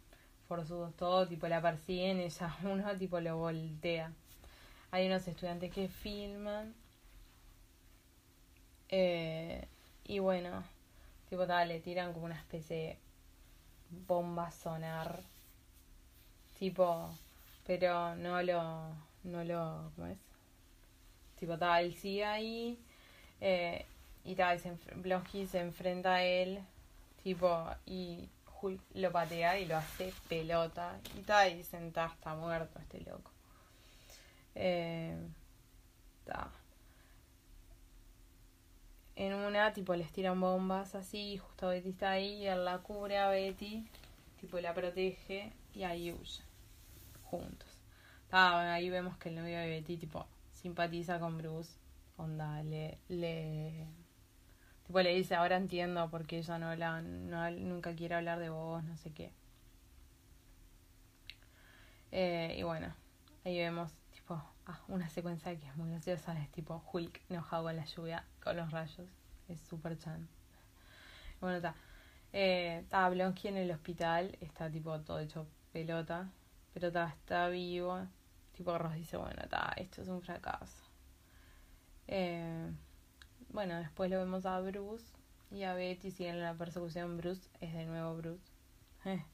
forzudos 0.47 0.95
todo, 0.95 1.27
tipo 1.27 1.47
la 1.47 1.61
persiguen, 1.61 2.19
ella 2.19 2.55
uno 2.63 2.97
tipo 2.97 3.19
lo 3.19 3.37
voltea. 3.37 4.11
Hay 4.91 5.07
unos 5.07 5.27
estudiantes 5.27 5.71
que 5.73 5.87
filman. 5.89 6.73
Eh, 8.89 9.67
y 10.05 10.19
bueno, 10.19 10.63
tipo 11.29 11.47
tal, 11.47 11.69
le 11.69 11.79
tiran 11.79 12.13
como 12.13 12.25
una 12.25 12.35
especie 12.39 12.75
de 12.77 12.97
bomba 14.07 14.51
sonar. 14.51 15.23
Tipo, 16.57 17.09
pero 17.67 18.15
no 18.15 18.41
lo, 18.41 18.95
no 19.23 19.43
lo, 19.43 19.91
¿cómo 19.95 20.07
es? 20.07 20.24
Tipo 21.39 21.57
tal, 21.57 21.93
sigue 21.95 22.25
ahí. 22.25 22.79
Eh, 23.41 23.85
y 24.23 24.35
tal, 24.35 24.59
se 24.59 24.71
Blonsky 24.95 25.45
se 25.47 25.59
enfrenta 25.59 26.15
a 26.15 26.23
él, 26.23 26.59
tipo, 27.23 27.69
y 27.85 28.29
Hulk 28.61 28.81
lo 28.95 29.11
patea 29.11 29.59
y 29.59 29.65
lo 29.65 29.77
hace 29.77 30.13
pelota. 30.29 30.97
Y 31.17 31.21
tal, 31.21 31.51
y 31.51 31.55
dicen, 31.57 31.91
"Ta, 31.91 32.07
está 32.07 32.33
muerto 32.35 32.79
este 32.79 33.01
loco. 33.01 33.31
Eh, 34.55 35.15
ta. 36.25 36.49
En 39.17 39.33
una, 39.33 39.73
tipo, 39.73 39.95
les 39.95 40.11
tiran 40.11 40.39
bombas 40.41 40.95
así, 40.95 41.37
justo 41.37 41.69
Betty 41.69 41.89
está 41.89 42.11
ahí, 42.11 42.43
y 42.43 42.47
él 42.47 42.65
la 42.65 42.79
cubre 42.79 43.17
a 43.17 43.29
Betty, 43.29 43.85
tipo, 44.41 44.59
la 44.59 44.73
protege, 44.73 45.53
y 45.73 45.83
ahí 45.83 46.11
huyen, 46.11 46.45
juntos. 47.23 47.69
Ta, 48.29 48.73
ahí 48.73 48.89
vemos 48.89 49.17
que 49.17 49.29
el 49.29 49.35
novio 49.35 49.57
de 49.59 49.69
Betty, 49.69 49.97
tipo, 49.97 50.25
simpatiza 50.65 51.19
con 51.19 51.37
Bruce, 51.37 51.77
onda, 52.17 52.63
le, 52.63 52.97
le, 53.07 53.87
tipo, 54.87 54.99
le 54.99 55.13
dice, 55.13 55.35
ahora 55.35 55.57
entiendo 55.57 56.09
por 56.09 56.25
qué 56.25 56.39
ella 56.39 56.57
no, 56.57 56.69
habla, 56.69 57.03
no 57.03 57.51
nunca 57.51 57.93
quiere 57.95 58.15
hablar 58.15 58.39
de 58.39 58.49
vos, 58.49 58.83
no 58.83 58.97
sé 58.97 59.13
qué. 59.13 59.31
Eh, 62.11 62.55
y 62.57 62.63
bueno, 62.63 62.91
ahí 63.43 63.59
vemos, 63.59 63.93
tipo, 64.09 64.41
ah, 64.65 64.81
una 64.87 65.07
secuencia 65.07 65.55
que 65.55 65.67
es 65.67 65.75
muy 65.75 65.91
graciosa, 65.91 66.33
es 66.41 66.49
tipo 66.51 66.83
Hulk 66.91 67.21
enojado 67.29 67.65
con 67.65 67.75
la 67.75 67.85
lluvia, 67.85 68.25
con 68.43 68.57
los 68.57 68.71
rayos, 68.71 69.07
es 69.47 69.61
super 69.61 69.95
chan. 69.99 70.27
Bueno, 71.41 71.57
está. 71.57 71.75
Eh, 72.33 72.83
Blonsky 73.11 73.49
en 73.49 73.57
el 73.57 73.69
hospital, 73.69 74.35
está 74.41 74.71
tipo 74.71 74.99
todo 75.01 75.19
hecho 75.19 75.45
pelota, 75.71 76.31
pero 76.73 76.87
está, 76.87 77.09
está 77.09 77.49
vivo. 77.49 78.07
Tipo 78.55 78.77
Ross 78.77 78.95
dice, 78.95 79.17
bueno, 79.17 79.41
está, 79.43 79.73
esto 79.77 80.01
es 80.01 80.07
un 80.07 80.21
fracaso. 80.21 80.83
Eh, 82.07 82.71
bueno, 83.49 83.77
después 83.77 84.09
lo 84.09 84.17
vemos 84.17 84.45
a 84.45 84.59
Bruce 84.61 85.05
y 85.51 85.63
a 85.63 85.73
Betty 85.73 86.11
siguen 86.11 86.41
la 86.41 86.53
persecución. 86.53 87.17
Bruce 87.17 87.49
es 87.59 87.73
de 87.73 87.85
nuevo 87.85 88.15
Bruce. 88.15 88.51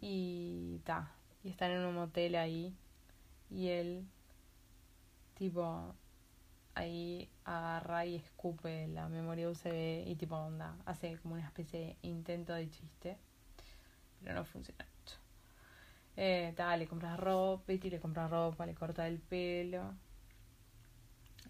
y 0.00 0.80
ta, 0.84 1.12
y 1.42 1.50
están 1.50 1.70
en 1.70 1.84
un 1.84 1.94
motel 1.94 2.34
ahí. 2.34 2.74
Y 3.50 3.68
él, 3.68 4.06
tipo, 5.34 5.94
ahí 6.74 7.30
agarra 7.44 8.04
y 8.04 8.16
escupe 8.16 8.86
la 8.88 9.08
memoria 9.08 9.48
USB 9.48 10.06
y 10.06 10.14
tipo 10.16 10.36
onda, 10.36 10.76
hace 10.84 11.16
como 11.18 11.34
una 11.34 11.46
especie 11.46 11.80
de 11.80 11.96
intento 12.02 12.52
de 12.52 12.68
chiste, 12.68 13.16
pero 14.20 14.34
no 14.34 14.44
funciona. 14.44 14.86
Eh, 16.16 16.54
le 16.78 16.86
compras 16.86 17.18
ropa, 17.18 17.64
Betty 17.66 17.90
le 17.90 18.00
compra 18.00 18.28
ropa, 18.28 18.66
le 18.66 18.74
corta 18.74 19.06
el 19.06 19.18
pelo. 19.18 19.94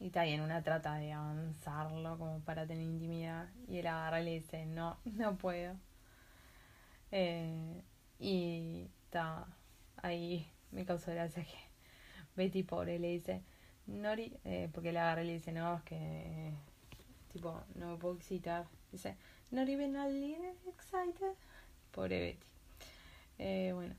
Y 0.01 0.11
ta, 0.11 0.27
y 0.27 0.33
en 0.33 0.43
una 0.43 0.63
trata 0.63 0.97
de 0.97 1.13
avanzarlo 1.13 2.19
como 2.19 2.41
para 2.41 2.67
tener 2.67 2.85
intimidad. 2.85 3.49
Y 3.69 3.79
él 3.79 3.87
agarra 3.87 4.21
y 4.21 4.25
le 4.25 4.31
dice, 4.33 4.67
no, 4.67 4.99
no 5.05 5.37
puedo. 5.39 5.75
Eh, 7.13 7.83
y 8.19 8.89
ta, 9.11 9.47
ahí 10.03 10.51
me 10.73 10.85
causó 10.85 11.13
gracia 11.13 11.45
que 11.45 11.59
Betty 12.37 12.63
pobre 12.63 12.99
le 12.99 13.09
dice, 13.09 13.43
Nori, 13.87 14.37
eh, 14.45 14.69
porque 14.73 14.93
le 14.93 14.99
agarra 14.99 15.23
y 15.23 15.27
le 15.29 15.33
dice, 15.35 15.53
no, 15.53 15.77
es 15.77 15.83
que, 15.85 16.53
tipo, 17.33 17.63
no 17.75 17.93
me 17.93 17.97
puedo 17.97 18.17
excitar. 18.17 18.67
Dice, 18.93 19.17
not 19.51 19.69
even 19.69 19.97
a 19.97 20.09
little 20.09 20.55
excited. 20.69 21.35
Pobre 21.93 22.21
Betty. 22.21 22.47
Eh, 23.39 23.73
bueno, 23.75 23.95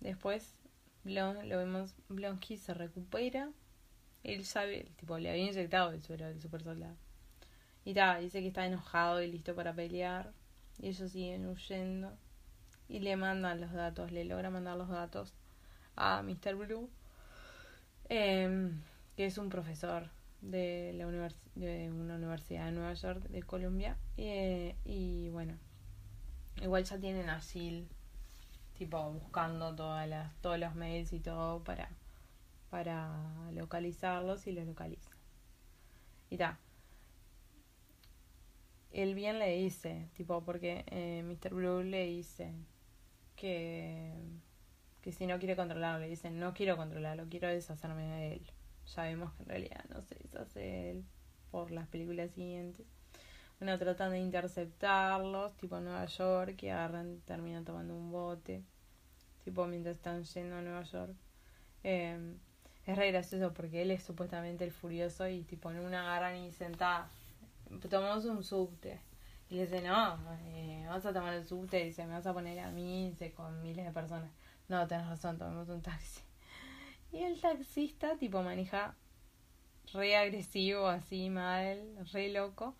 después 0.00 0.54
Blon, 1.04 1.48
lo 1.48 1.58
vemos, 1.58 1.94
Blonsky 2.08 2.56
se 2.56 2.74
recupera. 2.74 3.50
Él 4.22 4.44
sabe, 4.44 4.90
tipo, 4.96 5.18
le 5.18 5.30
había 5.30 5.48
inyectado 5.48 5.92
el 5.92 6.02
suero 6.02 6.26
del 6.26 6.40
super 6.40 6.62
soldado. 6.62 6.96
Y 7.84 7.94
ta, 7.94 8.18
dice 8.18 8.40
que 8.40 8.48
está 8.48 8.66
enojado 8.66 9.22
y 9.22 9.30
listo 9.30 9.54
para 9.54 9.72
pelear. 9.72 10.32
Y 10.78 10.88
ellos 10.88 11.10
siguen 11.10 11.46
huyendo. 11.46 12.12
Y 12.88 12.98
le 13.00 13.16
mandan 13.16 13.60
los 13.60 13.72
datos, 13.72 14.12
le 14.12 14.24
logra 14.24 14.50
mandar 14.50 14.76
los 14.76 14.88
datos 14.88 15.32
a 15.96 16.22
Mr. 16.22 16.56
Blue. 16.56 16.90
Em, 18.08 18.82
que 19.16 19.26
es 19.26 19.38
un 19.38 19.48
profesor 19.48 20.10
de, 20.42 20.92
la 20.94 21.06
de 21.54 21.90
una 21.92 22.16
universidad 22.16 22.66
de 22.66 22.72
Nueva 22.72 22.94
York, 22.94 23.22
de 23.28 23.42
Columbia. 23.42 23.96
y 24.16 25.28
bueno, 25.30 25.56
igual 26.62 26.84
ya 26.84 26.98
tienen 26.98 27.30
así 27.30 27.88
tipo 28.80 29.12
buscando 29.12 29.74
todas 29.76 30.08
las, 30.08 30.34
todos 30.40 30.58
los 30.58 30.74
mails 30.74 31.12
y 31.12 31.20
todo 31.20 31.62
para, 31.62 31.90
para 32.70 33.12
localizarlos 33.52 34.46
y 34.46 34.52
los 34.52 34.66
localiza. 34.66 35.10
Y 36.30 36.38
ta. 36.38 36.58
Él 38.90 39.14
bien 39.14 39.38
le 39.38 39.54
dice, 39.54 40.08
tipo, 40.14 40.42
porque 40.44 40.86
eh, 40.86 41.22
Mr. 41.22 41.52
Blue 41.52 41.82
le 41.82 42.06
dice 42.06 42.54
que, 43.36 44.14
que 45.02 45.12
si 45.12 45.26
no 45.26 45.38
quiere 45.38 45.56
controlarlo, 45.56 46.00
le 46.00 46.08
dice, 46.08 46.30
no 46.30 46.54
quiero 46.54 46.78
controlarlo, 46.78 47.26
quiero 47.28 47.48
deshacerme 47.48 48.06
de 48.06 48.32
él. 48.32 48.50
Ya 48.96 49.02
vemos 49.02 49.34
que 49.34 49.42
en 49.42 49.48
realidad 49.50 49.84
no 49.90 50.00
se 50.00 50.14
deshace 50.14 50.90
él 50.90 51.04
por 51.50 51.70
las 51.70 51.86
películas 51.88 52.30
siguientes. 52.30 52.86
Bueno, 53.60 53.78
tratan 53.78 54.12
de 54.12 54.18
interceptarlos, 54.20 55.54
tipo 55.58 55.78
Nueva 55.80 56.06
York, 56.06 56.62
y 56.62 56.70
agarran, 56.70 57.20
terminan 57.26 57.62
tomando 57.62 57.94
un 57.94 58.10
bote, 58.10 58.64
tipo 59.44 59.66
mientras 59.66 59.96
están 59.96 60.24
yendo 60.24 60.56
a 60.56 60.62
Nueva 60.62 60.82
York. 60.84 61.14
Eh, 61.84 62.36
es 62.86 62.96
re 62.96 63.12
gracioso 63.12 63.52
porque 63.52 63.82
él 63.82 63.90
es 63.90 64.02
supuestamente 64.02 64.64
el 64.64 64.72
furioso 64.72 65.28
y 65.28 65.42
tipo 65.42 65.70
en 65.70 65.80
una 65.80 66.00
agarran 66.00 66.36
y 66.38 66.52
sentada, 66.52 67.10
tomamos 67.90 68.24
un 68.24 68.42
subte. 68.42 68.98
Y 69.50 69.56
le 69.56 69.66
dice, 69.66 69.82
no, 69.82 70.18
eh, 70.46 70.82
vamos 70.88 71.04
a 71.04 71.12
tomar 71.12 71.34
el 71.34 71.44
subte, 71.44 71.82
y 71.82 71.84
dice, 71.88 72.06
me 72.06 72.14
vas 72.14 72.26
a 72.26 72.32
poner 72.32 72.60
a 72.60 72.70
mí, 72.70 73.10
dice, 73.10 73.32
con 73.32 73.60
miles 73.60 73.84
de 73.84 73.92
personas. 73.92 74.30
No, 74.68 74.88
tenés 74.88 75.06
razón, 75.06 75.36
tomemos 75.36 75.68
un 75.68 75.82
taxi. 75.82 76.22
Y 77.12 77.24
el 77.24 77.38
taxista, 77.38 78.16
tipo, 78.16 78.42
maneja 78.42 78.94
re 79.92 80.16
agresivo, 80.16 80.86
así, 80.86 81.28
mal, 81.28 81.78
re 82.10 82.30
loco 82.30 82.74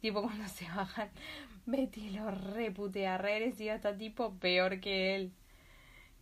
tipo 0.00 0.22
cuando 0.22 0.48
se 0.48 0.66
bajan, 0.66 1.10
Betty 1.66 2.10
lo 2.10 2.30
reputea, 2.30 3.18
re 3.18 3.52
y 3.58 3.68
hasta 3.68 3.96
tipo 3.96 4.34
peor 4.34 4.80
que 4.80 5.16
él. 5.16 5.32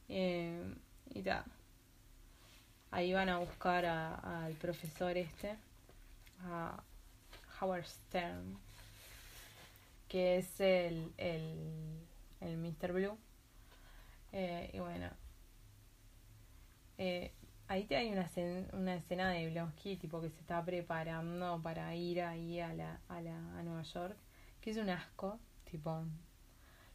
Eh, 0.09 0.75
y 1.14 1.23
tal. 1.23 1.45
Ahí 2.90 3.12
van 3.12 3.28
a 3.28 3.38
buscar 3.38 3.85
al 3.85 4.52
profesor 4.54 5.16
este, 5.16 5.57
a 6.45 6.81
Howard 7.61 7.87
Stern, 7.87 8.57
que 10.09 10.38
es 10.38 10.61
el, 10.61 11.12
el, 11.19 11.99
el 12.40 12.57
Mr. 12.57 12.93
Blue. 12.93 13.19
Eh, 14.33 14.71
y 14.73 14.78
bueno, 14.78 15.11
eh, 16.99 17.33
ahí 17.68 17.85
te 17.85 17.97
hay 17.97 18.12
una, 18.12 18.28
una 18.73 18.94
escena 18.97 19.30
de 19.30 19.50
Blonsky 19.50 19.97
tipo 19.97 20.21
que 20.21 20.30
se 20.30 20.40
está 20.40 20.64
preparando 20.64 21.61
para 21.62 21.94
ir 21.94 22.23
ahí 22.23 22.61
a 22.61 22.73
la, 22.75 23.00
a 23.09 23.21
la 23.21 23.37
a 23.59 23.62
Nueva 23.62 23.83
York 23.83 24.16
que 24.61 24.71
es 24.71 24.76
un 24.76 24.90
asco 24.90 25.38
tipo 25.64 26.04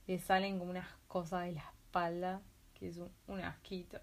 le 0.08 0.20
salen 0.20 0.58
como 0.60 0.72
unas 0.72 0.88
cosas 1.08 1.46
de 1.46 1.54
la 1.54 1.62
espalda 1.62 2.42
que 2.74 2.88
es 2.88 2.98
un, 3.28 3.42
asquito. 3.42 4.00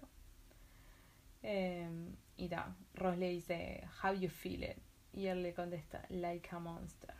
Em, 1.41 2.15
y 2.37 2.47
da 2.47 2.75
Ross 2.93 3.17
le 3.17 3.29
dice 3.29 3.83
how 4.03 4.13
you 4.13 4.29
feel 4.29 4.63
it 4.63 4.77
y 5.13 5.27
él 5.27 5.41
le 5.43 5.53
contesta 5.53 6.05
like 6.09 6.47
a 6.51 6.59
monster. 6.59 7.13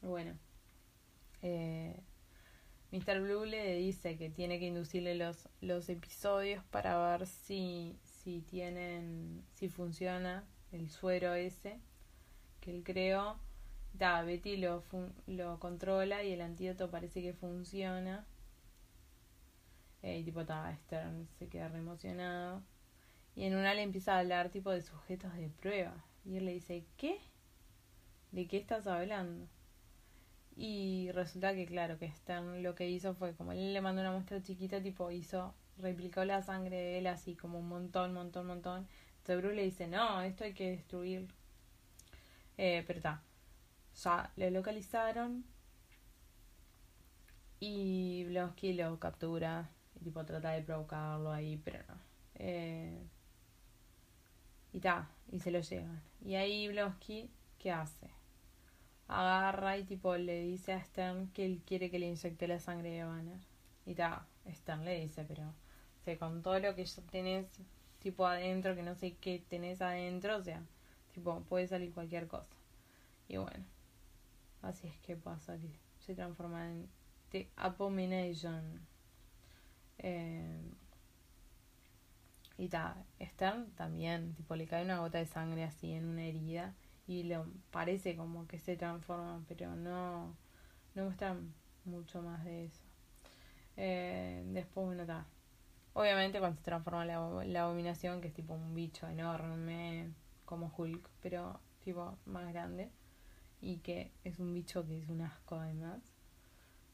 Bueno 0.00 0.38
eh, 1.42 2.00
Mr. 2.96 3.20
Blue 3.20 3.44
le 3.44 3.76
dice 3.76 4.16
que 4.16 4.30
tiene 4.30 4.58
que 4.58 4.66
inducirle 4.66 5.14
los, 5.16 5.48
los 5.60 5.88
episodios 5.90 6.64
para 6.64 6.96
ver 7.10 7.26
si, 7.26 7.98
si 8.02 8.40
tienen, 8.40 9.44
si 9.52 9.68
funciona 9.68 10.44
el 10.72 10.88
suero 10.88 11.34
ese 11.34 11.78
que 12.60 12.70
él 12.70 12.82
creó. 12.84 13.38
Da, 13.92 14.22
Betty 14.22 14.56
lo, 14.56 14.82
lo 15.26 15.58
controla 15.58 16.22
y 16.22 16.32
el 16.32 16.40
antídoto 16.40 16.90
parece 16.90 17.20
que 17.20 17.34
funciona. 17.34 18.26
Eh, 20.02 20.20
y 20.20 20.24
tipo, 20.24 20.46
ta, 20.46 20.74
Stern 20.84 21.28
se 21.38 21.48
queda 21.48 21.68
re 21.68 21.78
emocionado. 21.78 22.62
Y 23.34 23.44
en 23.44 23.56
una 23.56 23.74
le 23.74 23.82
empieza 23.82 24.14
a 24.16 24.20
hablar 24.20 24.48
tipo 24.48 24.70
de 24.70 24.80
sujetos 24.80 25.34
de 25.34 25.50
prueba. 25.50 26.02
Y 26.24 26.36
él 26.36 26.46
le 26.46 26.52
dice, 26.52 26.86
¿qué? 26.96 27.18
¿De 28.32 28.46
qué 28.48 28.56
estás 28.56 28.86
hablando? 28.86 29.48
Y 30.56 31.10
resulta 31.12 31.54
que, 31.54 31.66
claro, 31.66 31.98
que 31.98 32.10
Stern 32.10 32.62
lo 32.62 32.74
que 32.74 32.88
hizo 32.88 33.14
fue, 33.14 33.34
como 33.34 33.52
él 33.52 33.74
le 33.74 33.80
mandó 33.82 34.00
una 34.00 34.12
muestra 34.12 34.42
chiquita, 34.42 34.82
tipo, 34.82 35.10
hizo, 35.10 35.54
replicó 35.78 36.24
la 36.24 36.42
sangre 36.42 36.76
de 36.76 36.98
él 36.98 37.06
así, 37.06 37.34
como 37.36 37.58
un 37.58 37.68
montón, 37.68 38.14
montón, 38.14 38.46
montón. 38.46 38.88
Entonces 39.18 39.38
Bruce 39.42 39.56
le 39.56 39.64
dice, 39.64 39.86
no, 39.86 40.22
esto 40.22 40.44
hay 40.44 40.54
que 40.54 40.70
destruir. 40.70 41.28
Eh, 42.58 42.84
pero 42.86 42.98
está, 42.98 43.22
ya 44.02 44.32
le 44.36 44.50
localizaron. 44.50 45.44
Y 47.60 48.24
Blonsky 48.24 48.72
lo 48.74 48.98
captura. 48.98 49.70
Y 50.00 50.04
tipo 50.04 50.24
trata 50.24 50.50
de 50.52 50.62
provocarlo 50.62 51.32
ahí, 51.32 51.60
pero 51.64 51.80
no. 51.88 51.98
Eh, 52.36 53.02
y 54.72 54.80
ta, 54.80 55.10
y 55.30 55.40
se 55.40 55.50
lo 55.50 55.60
llevan. 55.60 56.02
Y 56.24 56.34
ahí 56.34 56.68
Blonsky, 56.68 57.30
¿qué 57.58 57.72
hace? 57.72 58.15
Agarra 59.08 59.78
y 59.78 59.84
tipo 59.84 60.16
le 60.16 60.42
dice 60.42 60.72
a 60.72 60.82
Stern 60.82 61.28
que 61.28 61.44
él 61.44 61.62
quiere 61.64 61.90
que 61.90 61.98
le 61.98 62.06
inyecte 62.06 62.48
la 62.48 62.58
sangre 62.58 62.90
de 62.90 63.04
Banner. 63.04 63.38
Y 63.84 63.94
ta, 63.94 64.26
Stern 64.48 64.84
le 64.84 65.00
dice, 65.00 65.24
pero 65.24 65.54
se 66.04 66.18
con 66.18 66.42
todo 66.42 66.58
lo 66.58 66.74
que 66.74 66.84
tenés 67.10 67.46
tipo 68.00 68.26
adentro, 68.26 68.74
que 68.74 68.82
no 68.82 68.94
sé 68.94 69.16
qué 69.20 69.42
tenés 69.48 69.80
adentro, 69.80 70.36
o 70.36 70.42
sea, 70.42 70.62
tipo 71.12 71.40
puede 71.42 71.66
salir 71.68 71.92
cualquier 71.92 72.26
cosa. 72.26 72.56
Y 73.28 73.36
bueno, 73.36 73.64
así 74.62 74.86
es 74.88 74.96
que 74.98 75.16
pasa 75.16 75.58
que 75.58 75.70
se 76.00 76.14
transforma 76.14 76.70
en 76.70 76.88
Abomination. 77.56 78.80
Eh, 79.98 80.60
y 82.58 82.68
ta, 82.68 82.96
Stern 83.20 83.70
también, 83.72 84.34
tipo 84.34 84.56
le 84.56 84.66
cae 84.66 84.84
una 84.84 85.00
gota 85.00 85.18
de 85.18 85.26
sangre 85.26 85.64
así 85.64 85.92
en 85.92 86.06
una 86.06 86.24
herida 86.24 86.74
y 87.06 87.24
lo 87.24 87.46
parece 87.70 88.16
como 88.16 88.46
que 88.46 88.58
se 88.58 88.76
transforma, 88.76 89.42
pero 89.48 89.76
no, 89.76 90.34
no 90.94 91.04
muestran 91.04 91.52
mucho 91.84 92.22
más 92.22 92.44
de 92.44 92.66
eso. 92.66 92.82
Eh, 93.76 94.42
después, 94.48 94.86
bueno, 94.86 95.02
está. 95.02 95.26
Obviamente 95.92 96.40
cuando 96.40 96.58
se 96.58 96.64
transforma 96.64 97.04
la, 97.06 97.44
la 97.44 97.62
abominación, 97.62 98.20
que 98.20 98.28
es 98.28 98.34
tipo 98.34 98.54
un 98.54 98.74
bicho 98.74 99.08
enorme, 99.08 100.10
como 100.44 100.72
Hulk, 100.76 101.08
pero 101.22 101.60
tipo 101.80 102.18
más 102.26 102.52
grande, 102.52 102.90
y 103.60 103.78
que 103.78 104.12
es 104.24 104.38
un 104.38 104.52
bicho 104.52 104.86
que 104.86 104.98
es 104.98 105.08
un 105.08 105.22
asco 105.22 105.56
además, 105.56 106.00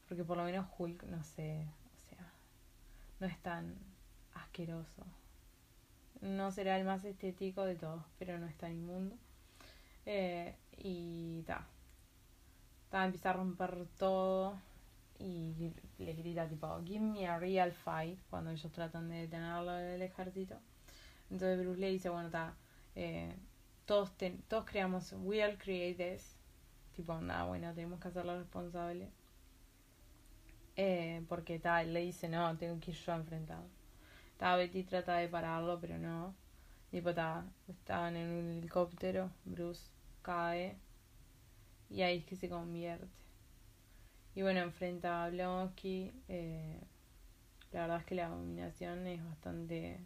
porque 0.07 0.23
por 0.23 0.37
lo 0.37 0.43
menos 0.43 0.67
Hulk, 0.77 1.03
no 1.03 1.23
sé, 1.23 1.67
o 1.95 2.09
sea, 2.09 2.31
no 3.19 3.27
es 3.27 3.37
tan 3.41 3.75
asqueroso. 4.33 5.05
No 6.21 6.51
será 6.51 6.77
el 6.77 6.85
más 6.85 7.03
estético 7.03 7.65
de 7.65 7.75
todos, 7.75 8.03
pero 8.17 8.39
no 8.39 8.47
es 8.47 8.55
tan 8.57 8.71
inmundo. 8.71 9.17
Eh, 10.05 10.55
y 10.77 11.43
ta. 11.43 11.65
Ta 12.89 13.05
empieza 13.05 13.31
a 13.31 13.33
romper 13.33 13.87
todo 13.97 14.59
y 15.19 15.71
le 15.99 16.13
grita 16.13 16.47
tipo, 16.47 16.81
give 16.83 16.99
me 16.99 17.27
a 17.27 17.39
real 17.39 17.71
fight 17.71 18.19
cuando 18.29 18.51
ellos 18.51 18.71
tratan 18.71 19.09
de 19.09 19.21
detenerlo 19.21 19.71
del 19.71 20.01
ejército. 20.01 20.59
Entonces 21.29 21.59
Bruce 21.59 21.79
le 21.79 21.89
dice, 21.91 22.09
bueno, 22.09 22.29
ta, 22.29 22.55
eh, 22.95 23.35
todos, 23.85 24.11
todos 24.47 24.65
creamos, 24.65 25.13
we'll 25.13 25.57
create 25.57 25.95
this. 25.95 26.35
Tipo, 26.95 27.19
nada, 27.21 27.45
bueno, 27.45 27.73
tenemos 27.73 27.99
que 27.99 28.09
hacerlo 28.09 28.37
responsable. 28.37 29.09
Eh, 30.75 31.23
porque 31.29 31.59
tal, 31.59 31.93
le 31.93 32.01
dice, 32.01 32.29
no, 32.29 32.55
tengo 32.57 32.79
que 32.79 32.91
ir 32.91 32.97
yo 32.97 33.13
enfrentado. 33.13 33.65
Ta, 34.37 34.55
Betty 34.55 34.83
trata 34.83 35.15
de 35.17 35.27
pararlo, 35.27 35.79
pero 35.79 35.97
no. 35.97 36.35
Tipo, 36.93 37.11
ta, 37.11 37.43
estaban 37.67 38.15
en 38.15 38.29
un 38.29 38.51
helicóptero, 38.51 39.31
Bruce 39.45 39.89
cae 40.21 40.77
y 41.89 42.03
ahí 42.03 42.19
es 42.19 42.25
que 42.25 42.35
se 42.35 42.49
convierte. 42.49 43.07
Y 44.35 44.43
bueno, 44.43 44.59
enfrenta 44.59 45.23
a 45.23 45.29
Blonsky. 45.31 46.13
Eh, 46.27 46.79
la 47.71 47.81
verdad 47.81 47.97
es 48.01 48.05
que 48.05 48.13
la 48.13 48.27
abominación 48.27 49.07
es 49.07 49.25
bastante, 49.25 50.01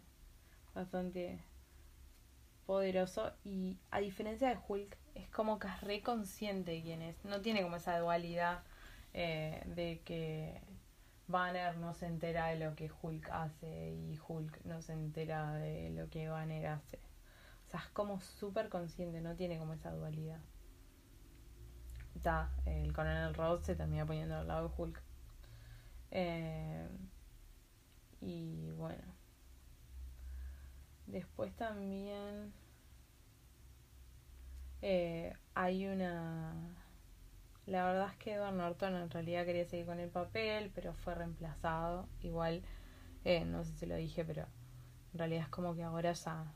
bastante 0.74 1.38
poderoso 2.64 3.34
y 3.44 3.76
a 3.90 4.00
diferencia 4.00 4.48
de 4.48 4.58
Hulk 4.66 4.96
es 5.14 5.28
como 5.28 5.58
que 5.58 5.66
es 5.66 5.82
reconsciente 5.82 6.70
de 6.70 6.80
quién 6.80 7.02
es. 7.02 7.22
No 7.22 7.42
tiene 7.42 7.60
como 7.60 7.76
esa 7.76 7.98
dualidad 7.98 8.62
eh, 9.12 9.62
de 9.76 10.00
que 10.06 10.58
Banner 11.28 11.76
no 11.76 11.94
se 11.94 12.06
entera 12.06 12.46
de 12.46 12.58
lo 12.58 12.74
que 12.74 12.90
Hulk 12.90 13.28
hace 13.30 13.92
y 13.92 14.18
Hulk 14.26 14.64
no 14.64 14.82
se 14.82 14.94
entera 14.94 15.54
de 15.54 15.90
lo 15.90 16.08
que 16.08 16.28
Banner 16.28 16.66
hace. 16.66 16.98
O 17.66 17.70
sea, 17.70 17.80
es 17.80 17.88
como 17.88 18.20
súper 18.20 18.70
consciente, 18.70 19.20
no 19.20 19.36
tiene 19.36 19.58
como 19.58 19.74
esa 19.74 19.92
dualidad. 19.92 20.40
Está, 22.14 22.50
el 22.64 22.92
coronel 22.92 23.34
Ross 23.34 23.64
se 23.64 23.76
termina 23.76 24.06
poniendo 24.06 24.36
al 24.38 24.48
lado 24.48 24.68
de 24.68 24.74
Hulk. 24.76 25.02
Eh, 26.10 26.88
y 28.22 28.70
bueno. 28.70 29.04
Después 31.06 31.54
también 31.56 32.52
eh, 34.82 35.34
hay 35.54 35.86
una... 35.86 36.87
La 37.68 37.84
verdad 37.84 38.08
es 38.10 38.16
que 38.16 38.32
Edward 38.32 38.54
Norton 38.54 38.96
en 38.96 39.10
realidad 39.10 39.44
quería 39.44 39.66
seguir 39.66 39.84
con 39.84 40.00
el 40.00 40.08
papel, 40.08 40.70
pero 40.74 40.94
fue 40.94 41.14
reemplazado. 41.14 42.08
Igual, 42.22 42.62
eh, 43.26 43.44
no 43.44 43.62
sé 43.62 43.72
si 43.74 43.84
lo 43.84 43.94
dije, 43.94 44.24
pero 44.24 44.46
en 45.12 45.18
realidad 45.18 45.42
es 45.42 45.48
como 45.50 45.74
que 45.74 45.82
ahora 45.82 46.14
ya 46.14 46.50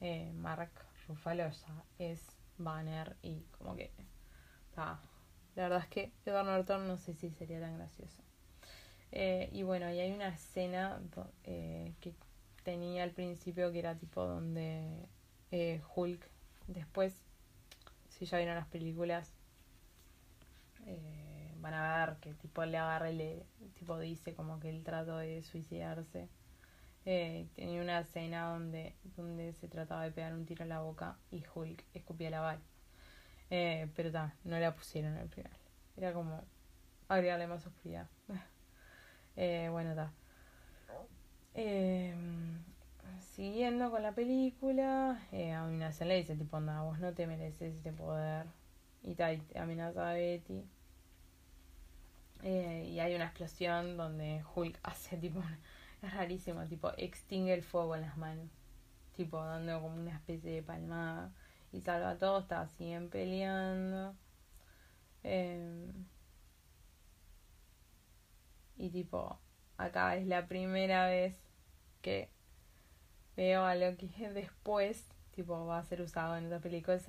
eh, 0.00 0.32
Mark 0.32 0.70
Ruffalo 1.06 1.50
ya 1.50 1.84
es 1.98 2.38
Banner 2.56 3.14
y 3.20 3.42
como 3.58 3.76
que... 3.76 3.90
la 4.74 4.98
verdad 5.54 5.80
es 5.80 5.88
que 5.88 6.12
Edward 6.24 6.46
Norton 6.46 6.88
no 6.88 6.96
sé 6.96 7.12
si 7.12 7.30
sería 7.30 7.60
tan 7.60 7.76
gracioso. 7.76 8.22
y 9.12 9.62
bueno, 9.64 9.92
y 9.92 10.00
hay 10.00 10.12
una 10.12 10.28
escena 10.28 10.98
que 11.42 12.14
tenía 12.62 13.02
al 13.02 13.10
principio 13.10 13.70
que 13.70 13.80
era 13.80 13.96
tipo 13.96 14.24
donde 14.24 15.08
Hulk 15.94 16.26
después 16.68 17.22
si 18.08 18.24
ya 18.24 18.38
vieron 18.38 18.54
las 18.56 18.68
películas, 18.68 19.34
eh, 20.86 21.54
van 21.60 21.74
a 21.74 22.06
ver 22.06 22.16
que 22.16 22.34
tipo 22.34 22.64
le 22.64 22.78
agarra 22.78 23.10
y 23.10 23.16
le 23.16 23.46
tipo 23.74 23.98
dice 23.98 24.34
como 24.34 24.60
que 24.60 24.70
él 24.70 24.82
trató 24.84 25.18
de 25.18 25.42
suicidarse. 25.42 26.28
Eh, 27.06 27.46
tenía 27.54 27.82
una 27.82 28.00
escena 28.00 28.48
donde, 28.50 28.94
donde 29.16 29.52
se 29.52 29.68
trataba 29.68 30.04
de 30.04 30.10
pegar 30.10 30.32
un 30.32 30.46
tiro 30.46 30.64
a 30.64 30.66
la 30.66 30.80
boca 30.80 31.18
y 31.30 31.44
Hulk 31.54 31.84
escupía 31.92 32.30
la 32.30 32.40
bala. 32.40 32.62
Eh, 33.50 33.90
pero 33.94 34.10
ta, 34.10 34.34
no 34.44 34.58
la 34.58 34.74
pusieron 34.74 35.16
al 35.16 35.28
final. 35.28 35.52
Era 35.96 36.12
como 36.12 36.42
agregarle 37.08 37.46
más 37.46 37.66
oscuridad. 37.66 38.08
bueno, 39.36 39.90
está 39.90 40.12
siguiendo 43.34 43.90
con 43.90 44.02
la 44.02 44.12
película, 44.12 45.20
eh, 45.32 45.52
amenaza 45.52 46.04
le 46.04 46.16
dice 46.16 46.36
tipo, 46.36 46.60
no, 46.60 46.84
vos 46.84 46.98
no 47.00 47.12
te 47.12 47.26
mereces 47.26 47.74
este 47.74 47.92
poder. 47.92 48.46
Y 49.02 49.14
tal, 49.14 49.42
amenaza 49.56 50.10
a 50.10 50.14
Betty. 50.14 50.64
Eh, 52.44 52.90
y 52.90 53.00
hay 53.00 53.14
una 53.14 53.24
explosión 53.24 53.96
donde 53.96 54.44
Hulk 54.54 54.78
hace 54.82 55.16
tipo, 55.18 55.42
es 56.02 56.12
rarísimo, 56.12 56.66
tipo, 56.66 56.92
extingue 56.98 57.54
el 57.54 57.62
fuego 57.62 57.96
en 57.96 58.02
las 58.02 58.16
manos. 58.18 58.50
Tipo, 59.16 59.42
dando 59.42 59.80
como 59.80 59.96
una 59.96 60.14
especie 60.14 60.52
de 60.52 60.62
palmada. 60.62 61.32
Y 61.72 61.80
salva 61.80 62.10
a 62.10 62.18
todos, 62.18 62.42
está, 62.42 62.68
siguen 62.68 63.08
peleando. 63.08 64.14
Eh, 65.22 65.90
y 68.76 68.90
tipo, 68.90 69.38
acá 69.78 70.16
es 70.16 70.26
la 70.26 70.46
primera 70.46 71.06
vez 71.06 71.34
que 72.02 72.28
veo 73.36 73.64
a 73.64 73.74
lo 73.74 73.96
que 73.96 74.08
después, 74.34 75.08
tipo, 75.34 75.64
va 75.66 75.78
a 75.78 75.84
ser 75.84 76.02
usado 76.02 76.36
en 76.36 76.46
otra 76.46 76.60
película, 76.60 76.96
es 76.96 77.08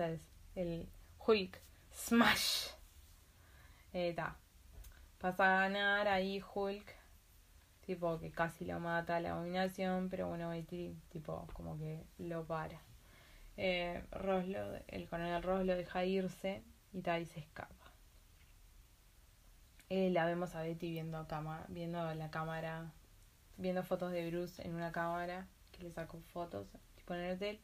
el 0.55 0.87
Hulk 1.19 1.59
Smash. 1.91 2.69
Eh, 3.91 4.13
Pasa 5.25 5.57
a 5.57 5.61
ganar 5.61 6.07
ahí 6.07 6.39
Hulk, 6.53 6.85
tipo, 7.83 8.19
que 8.19 8.29
casi 8.29 8.63
lo 8.63 8.79
mata 8.79 9.15
a 9.15 9.19
la 9.19 9.31
abominación, 9.31 10.07
pero 10.07 10.27
bueno, 10.27 10.51
Betty, 10.51 10.95
tipo, 11.09 11.47
como 11.53 11.79
que 11.79 12.05
lo 12.19 12.45
para. 12.45 12.79
Eh, 13.57 14.03
el 14.87 15.09
coronel 15.09 15.41
Ross 15.41 15.65
lo 15.65 15.75
deja 15.75 16.05
irse 16.05 16.61
y 16.93 17.01
tal, 17.01 17.25
se 17.25 17.39
escapa. 17.39 17.91
Eh, 19.89 20.11
la 20.11 20.27
vemos 20.27 20.53
a 20.53 20.61
Betty 20.61 20.91
viendo, 20.91 21.17
a 21.17 21.27
cámara, 21.27 21.65
viendo 21.69 22.13
la 22.13 22.29
cámara, 22.29 22.91
viendo 23.57 23.81
fotos 23.81 24.11
de 24.11 24.29
Bruce 24.29 24.61
en 24.61 24.75
una 24.75 24.91
cámara 24.91 25.47
que 25.71 25.85
le 25.85 25.91
sacó 25.91 26.19
fotos, 26.33 26.67
tipo 26.97 27.15
en 27.15 27.21
el 27.21 27.35
hotel. 27.35 27.59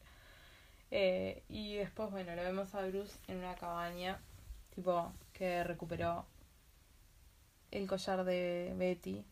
Eh, 0.90 1.44
y 1.48 1.76
después, 1.76 2.10
bueno, 2.10 2.34
lo 2.34 2.42
vemos 2.42 2.74
a 2.74 2.84
Bruce 2.88 3.16
en 3.28 3.36
una 3.36 3.54
cabaña, 3.54 4.18
tipo 4.74 5.12
que 5.32 5.62
recuperó 5.62 6.26
el 7.72 7.88
collar 7.88 8.24
de 8.24 8.72
Betty, 8.76 9.24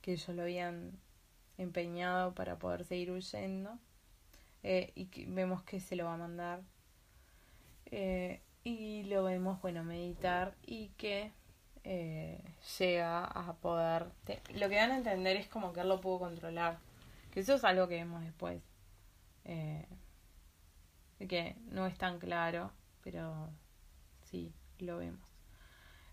que 0.00 0.12
ellos 0.12 0.34
lo 0.34 0.42
habían 0.42 0.98
empeñado 1.58 2.34
para 2.34 2.58
poder 2.58 2.84
seguir 2.84 3.10
huyendo. 3.10 3.78
Eh, 4.62 4.92
y 4.94 5.06
que 5.06 5.26
vemos 5.26 5.62
que 5.62 5.80
se 5.80 5.96
lo 5.96 6.06
va 6.06 6.14
a 6.14 6.16
mandar. 6.16 6.62
Eh, 7.86 8.40
y 8.64 9.02
lo 9.04 9.24
vemos, 9.24 9.60
bueno, 9.60 9.84
meditar 9.84 10.54
y 10.64 10.88
que 10.96 11.32
llega 12.78 13.24
a 13.24 13.52
poder... 13.54 14.06
lo 14.54 14.68
que 14.68 14.76
van 14.76 14.92
a 14.92 14.96
entender 14.96 15.36
es 15.36 15.48
como 15.48 15.72
que 15.72 15.80
él 15.80 15.88
lo 15.88 16.00
pudo 16.00 16.20
controlar 16.20 16.78
que 17.32 17.40
eso 17.40 17.54
es 17.54 17.64
algo 17.64 17.88
que 17.88 17.96
vemos 17.96 18.22
después. 18.22 18.62
Eh, 19.44 19.86
que 21.28 21.56
no 21.70 21.86
es 21.86 21.96
tan 21.96 22.18
claro, 22.18 22.72
pero 23.02 23.48
sí, 24.24 24.52
lo 24.78 24.98
vemos. 24.98 25.20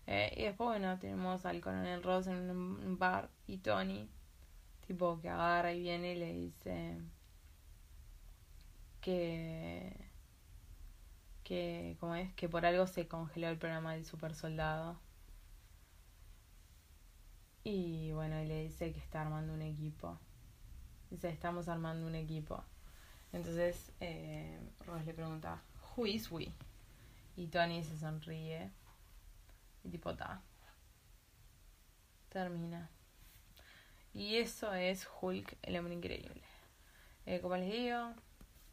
Eh, 0.06 0.32
y 0.36 0.42
después, 0.44 0.68
bueno, 0.68 0.98
tenemos 0.98 1.46
al 1.46 1.60
coronel 1.60 2.02
Ross 2.02 2.26
en 2.26 2.50
un 2.50 2.98
bar 2.98 3.30
y 3.46 3.58
Tony, 3.58 4.08
tipo 4.86 5.20
que 5.20 5.28
agarra 5.28 5.72
y 5.72 5.80
viene 5.80 6.12
y 6.14 6.18
le 6.18 6.32
dice 6.34 6.98
que, 9.00 9.96
que, 11.44 11.96
¿cómo 12.00 12.14
es? 12.14 12.32
Que 12.34 12.48
por 12.48 12.66
algo 12.66 12.86
se 12.86 13.08
congeló 13.08 13.48
el 13.48 13.58
programa 13.58 13.94
del 13.94 14.04
super 14.04 14.34
soldado. 14.34 14.98
Y 17.64 18.12
bueno, 18.12 18.40
y 18.42 18.46
le 18.46 18.62
dice 18.64 18.92
que 18.92 18.98
está 19.00 19.22
armando 19.22 19.52
un 19.52 19.62
equipo. 19.62 20.18
Dice, 21.10 21.28
estamos 21.28 21.68
armando 21.68 22.06
un 22.06 22.14
equipo. 22.14 22.62
Entonces 23.32 23.92
eh, 24.00 24.58
Ross 24.86 25.04
le 25.06 25.14
pregunta, 25.14 25.62
Who 25.96 26.06
is 26.06 26.30
we? 26.30 26.52
Y 27.36 27.46
Tony 27.48 27.84
se 27.84 27.98
sonríe. 27.98 28.70
Y 29.84 29.88
tipo, 29.88 30.14
ta. 30.14 30.40
Termina. 32.28 32.88
Y 34.12 34.36
eso 34.36 34.72
es 34.74 35.08
Hulk, 35.20 35.56
el 35.62 35.76
hombre 35.78 35.94
increíble. 35.94 36.42
Eh, 37.26 37.40
como 37.40 37.56
les 37.56 37.70
digo, 37.70 38.12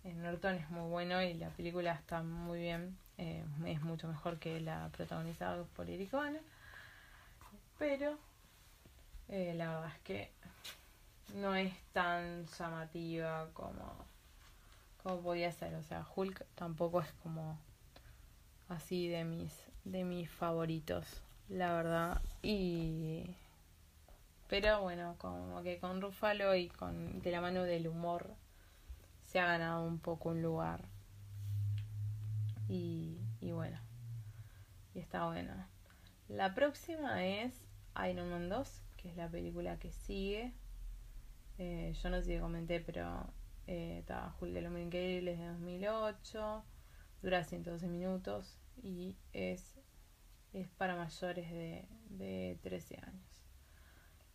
Norton 0.03 0.55
es 0.55 0.69
muy 0.69 0.89
bueno 0.89 1.21
y 1.21 1.33
la 1.35 1.49
película 1.49 1.93
está 1.93 2.23
muy 2.23 2.59
bien. 2.59 2.97
Eh, 3.17 3.43
es 3.65 3.81
mucho 3.81 4.07
mejor 4.07 4.39
que 4.39 4.59
la 4.59 4.89
protagonizada 4.89 5.63
por 5.75 5.89
Eric 5.89 6.11
Pero 7.77 8.17
eh, 9.29 9.53
la 9.55 9.73
verdad 9.73 9.91
es 9.95 10.01
que 10.01 10.31
no 11.35 11.55
es 11.55 11.73
tan 11.93 12.45
llamativa 12.45 13.49
como, 13.53 14.05
como 15.03 15.21
podía 15.21 15.51
ser. 15.51 15.75
O 15.75 15.83
sea, 15.83 16.05
Hulk 16.15 16.45
tampoco 16.55 17.01
es 17.01 17.11
como 17.23 17.59
así 18.69 19.07
de 19.07 19.23
mis, 19.23 19.66
de 19.91 20.03
mis 20.03 20.29
favoritos, 20.29 21.21
la 21.49 21.73
verdad. 21.73 22.21
Y 22.41 23.35
pero 24.47 24.81
bueno, 24.81 25.15
como 25.17 25.61
que 25.61 25.79
con 25.79 26.01
Rufalo 26.01 26.55
y 26.55 26.69
con 26.69 27.21
de 27.21 27.31
la 27.31 27.41
mano 27.41 27.63
del 27.63 27.87
humor 27.87 28.35
se 29.23 29.39
ha 29.39 29.45
ganado 29.45 29.85
un 29.85 29.99
poco 29.99 30.29
un 30.29 30.41
lugar. 30.41 30.85
Y, 32.69 33.17
y 33.41 33.51
bueno, 33.51 33.79
y 34.93 34.99
está 34.99 35.25
buena. 35.25 35.67
La 36.29 36.53
próxima 36.53 37.25
es 37.25 37.61
Iron 38.09 38.29
Man 38.29 38.49
2, 38.49 38.81
que 38.97 39.09
es 39.09 39.17
la 39.17 39.29
película 39.29 39.77
que 39.79 39.91
sigue. 39.91 40.53
Eh, 41.57 41.93
yo 42.01 42.09
no 42.09 42.21
sé 42.21 42.35
si 42.35 42.39
comenté, 42.39 42.79
pero 42.79 43.25
eh, 43.67 43.97
está 43.99 44.33
Hulk 44.39 44.53
de 44.53 44.67
hombre 44.67 44.83
increíble 44.83 45.33
es 45.33 45.39
de 45.39 45.47
2008, 45.47 46.63
dura 47.21 47.43
112 47.43 47.87
minutos 47.87 48.57
y 48.81 49.15
es, 49.33 49.76
es 50.61 50.69
para 50.69 50.95
mayores 50.95 51.49
de, 51.51 51.85
de 52.09 52.59
13 52.63 52.97
años. 52.97 53.45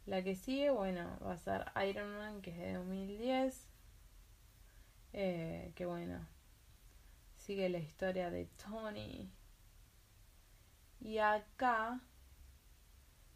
La 0.06 0.22
que 0.22 0.35
sigue, 0.35 0.70
bueno, 0.70 1.18
va 1.24 1.32
a 1.32 1.38
ser 1.38 1.70
Iron 1.88 2.16
Man, 2.18 2.42
que 2.42 2.50
es 2.50 2.58
de 2.58 2.74
2010. 2.74 3.68
Eh, 5.12 5.72
que 5.74 5.87
bueno, 5.87 6.26
sigue 7.37 7.68
la 7.68 7.78
historia 7.78 8.30
de 8.30 8.46
Tony. 8.46 9.30
Y 11.00 11.18
acá 11.18 12.00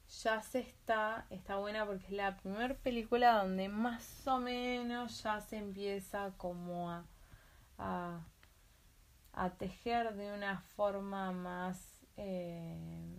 ya 0.09 0.41
se 0.43 0.61
está, 0.61 1.27
está 1.31 1.57
buena 1.57 1.85
porque 1.85 2.07
es 2.07 2.13
la 2.13 2.37
primera 2.37 2.75
película 2.75 3.43
donde 3.43 3.69
más 3.69 4.27
o 4.27 4.39
menos 4.39 5.23
ya 5.23 5.41
se 5.41 5.59
empieza 5.59 6.33
como 6.37 6.91
a, 6.91 7.05
a, 7.79 8.21
a 9.33 9.51
tejer 9.51 10.15
de 10.15 10.33
una 10.33 10.61
forma 10.61 11.33
más, 11.33 11.96
eh, 12.17 13.19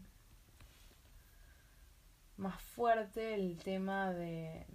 más 2.37 2.61
fuerte 2.61 3.33
el 3.33 3.57
tema 3.57 4.13
de, 4.13 4.65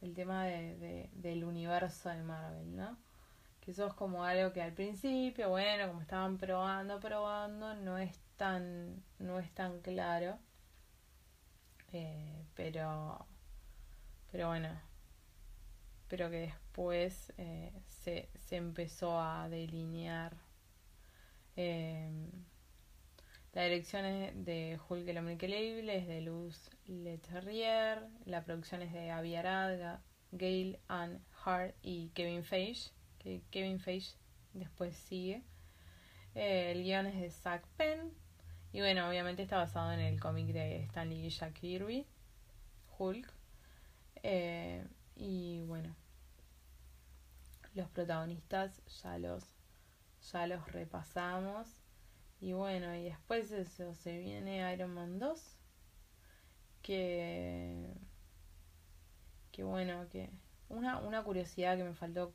el 0.00 0.14
tema 0.14 0.44
de, 0.44 1.10
del 1.12 1.44
universo 1.44 2.10
de 2.10 2.22
Marvel, 2.22 2.76
¿no? 2.76 2.96
Que 3.60 3.72
eso 3.72 3.86
es 3.86 3.94
como 3.94 4.24
algo 4.24 4.52
que 4.52 4.62
al 4.62 4.72
principio, 4.72 5.50
bueno, 5.50 5.88
como 5.88 6.00
estaban 6.00 6.38
probando, 6.38 7.00
probando, 7.00 7.74
no 7.74 7.98
es 7.98 8.18
tan, 8.36 9.02
no 9.18 9.38
es 9.38 9.50
tan 9.52 9.80
claro. 9.80 10.38
Eh, 11.92 12.44
pero, 12.54 13.26
pero 14.30 14.48
bueno, 14.48 14.68
pero 16.08 16.30
que 16.30 16.40
después 16.40 17.32
eh, 17.38 17.72
se, 17.86 18.28
se, 18.38 18.56
empezó 18.56 19.20
a 19.20 19.48
delinear. 19.48 20.36
Eh, 21.56 22.10
la 23.52 23.64
dirección 23.64 24.04
es 24.04 24.44
de 24.44 24.78
Hulk 24.88 25.08
el 25.08 25.18
hombre 25.18 25.34
increíble, 25.34 25.96
es 25.96 26.06
de 26.06 26.20
Luz 26.20 26.70
Leterrier, 26.86 28.06
la 28.24 28.44
producción 28.44 28.82
es 28.82 28.92
de 28.92 29.10
Aviarad, 29.10 30.00
Gail 30.32 30.78
Ann 30.88 31.20
Hart 31.44 31.74
y 31.82 32.10
Kevin 32.10 32.44
Feige, 32.44 32.90
que 33.18 33.42
Kevin 33.50 33.80
Feige 33.80 34.14
después 34.52 34.96
sigue. 34.96 35.42
el 36.34 36.82
guion 36.84 37.06
es 37.06 37.20
de 37.20 37.30
Zach 37.30 37.66
Penn, 37.76 38.12
y 38.72 38.80
bueno, 38.80 39.08
obviamente 39.08 39.42
está 39.42 39.56
basado 39.56 39.92
en 39.92 40.00
el 40.00 40.20
cómic 40.20 40.48
de 40.48 40.84
Stanley 40.84 41.26
y 41.26 41.30
Jack 41.30 41.54
Kirby, 41.54 42.06
Hulk. 42.98 43.32
Eh, 44.22 44.86
y 45.16 45.62
bueno, 45.62 45.96
los 47.74 47.88
protagonistas 47.90 48.80
ya 49.02 49.18
los, 49.18 49.44
ya 50.32 50.46
los 50.46 50.70
repasamos. 50.72 51.68
Y 52.40 52.52
bueno, 52.52 52.94
y 52.94 53.04
después 53.04 53.50
de 53.50 53.62
eso 53.62 53.94
se 53.94 54.18
viene 54.18 54.72
Iron 54.72 54.94
Man 54.94 55.18
2. 55.18 55.56
Que. 56.82 57.94
Que 59.52 59.64
bueno, 59.64 60.08
que. 60.08 60.30
Una, 60.68 60.98
una 60.98 61.22
curiosidad 61.22 61.76
que 61.76 61.84
me 61.84 61.94
faltó 61.94 62.32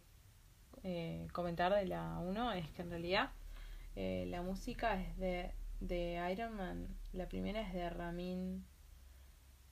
eh, 0.83 1.27
comentar 1.31 1.73
de 1.73 1.85
la 1.85 2.19
1 2.19 2.51
es 2.53 2.69
que 2.71 2.81
en 2.81 2.89
realidad 2.89 3.31
eh, 3.95 4.25
la 4.27 4.41
música 4.41 5.01
es 5.01 5.17
de 5.17 5.53
de 5.79 6.31
Iron 6.31 6.55
Man, 6.55 6.87
la 7.13 7.27
primera 7.27 7.61
es 7.61 7.73
de 7.73 7.89
Ramin 7.89 8.65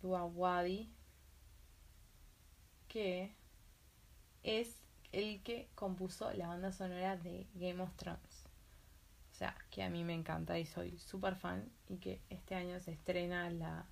Djawadi, 0.01 0.89
que 2.87 3.35
es 4.43 4.82
el 5.13 5.41
que 5.43 5.69
compuso 5.75 6.33
la 6.33 6.47
banda 6.47 6.71
sonora 6.71 7.15
de 7.15 7.47
Game 7.53 7.81
of 7.81 7.95
Thrones. 7.95 8.49
O 9.31 9.35
sea, 9.35 9.55
que 9.71 9.83
a 9.83 9.89
mí 9.89 10.03
me 10.03 10.13
encanta 10.13 10.59
y 10.59 10.65
soy 10.65 10.97
súper 10.99 11.35
fan 11.35 11.71
y 11.87 11.97
que 11.97 12.21
este 12.29 12.55
año 12.55 12.79
se 12.79 12.91
estrena 12.91 13.49
la, 13.49 13.85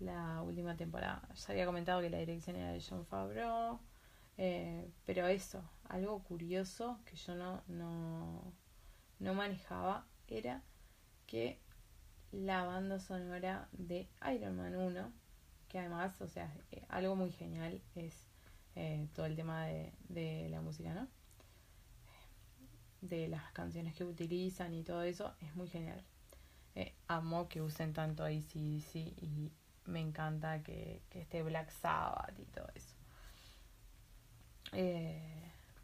la 0.00 0.42
última 0.42 0.76
temporada. 0.76 1.28
Ya 1.34 1.52
había 1.52 1.66
comentado 1.66 2.00
que 2.00 2.10
la 2.10 2.18
dirección 2.18 2.56
era 2.56 2.72
de 2.72 2.80
John 2.80 3.04
Favreau, 3.06 3.80
eh, 4.38 4.90
pero 5.04 5.26
eso, 5.26 5.62
algo 5.88 6.22
curioso 6.22 7.00
que 7.04 7.16
yo 7.16 7.34
no, 7.34 7.62
no, 7.68 8.52
no 9.18 9.34
manejaba 9.34 10.06
era 10.28 10.62
que 11.26 11.58
la 12.32 12.64
banda 12.64 13.00
sonora 13.00 13.68
de 13.72 14.08
Iron 14.34 14.56
Man 14.56 14.76
1, 14.76 15.12
que 15.68 15.78
además, 15.78 16.20
o 16.20 16.28
sea, 16.28 16.54
eh, 16.70 16.84
algo 16.88 17.16
muy 17.16 17.32
genial 17.32 17.80
es 17.94 18.25
eh, 18.76 19.08
todo 19.14 19.26
el 19.26 19.36
tema 19.36 19.66
de, 19.66 20.48
la 20.50 20.60
música, 20.60 20.94
¿no? 20.94 21.08
De 23.00 23.28
las 23.28 23.50
canciones 23.52 23.94
que 23.94 24.04
utilizan 24.04 24.74
y 24.74 24.82
todo 24.82 25.02
eso, 25.02 25.34
es 25.40 25.54
muy 25.56 25.68
genial. 25.68 26.02
Eh, 26.74 26.94
amo 27.08 27.48
que 27.48 27.62
usen 27.62 27.92
tanto 27.92 28.24
ACDC 28.24 28.94
y 28.94 29.52
me 29.86 30.00
encanta 30.00 30.62
que, 30.62 31.02
esté 31.10 31.42
Black 31.42 31.70
Sabbath 31.70 32.38
y 32.38 32.44
todo 32.46 32.68
eso. 32.74 32.94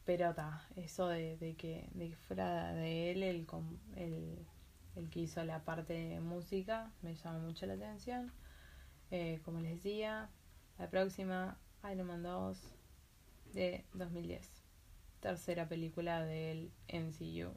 pero 0.04 0.30
está, 0.30 0.66
eso 0.76 1.08
de, 1.08 1.54
que, 1.58 1.88
de 1.94 2.14
fuera 2.14 2.72
de 2.74 3.12
él 3.12 3.22
el, 3.22 3.46
el 3.96 4.46
el 4.96 5.08
que 5.08 5.20
hizo 5.20 5.42
la 5.44 5.64
parte 5.64 5.94
de 5.94 6.20
música, 6.20 6.90
me 7.02 7.14
llama 7.14 7.38
mucho 7.38 7.66
la 7.66 7.74
atención. 7.74 8.32
Eh, 9.10 9.40
como 9.44 9.60
les 9.60 9.76
decía, 9.76 10.30
la 10.78 10.90
próxima, 10.90 11.58
Iron 11.90 12.06
Man 12.06 12.22
2 12.22 12.58
de 13.52 13.84
2010. 13.94 14.48
Tercera 15.20 15.68
película 15.68 16.24
del 16.24 16.72
MCU. 16.88 17.54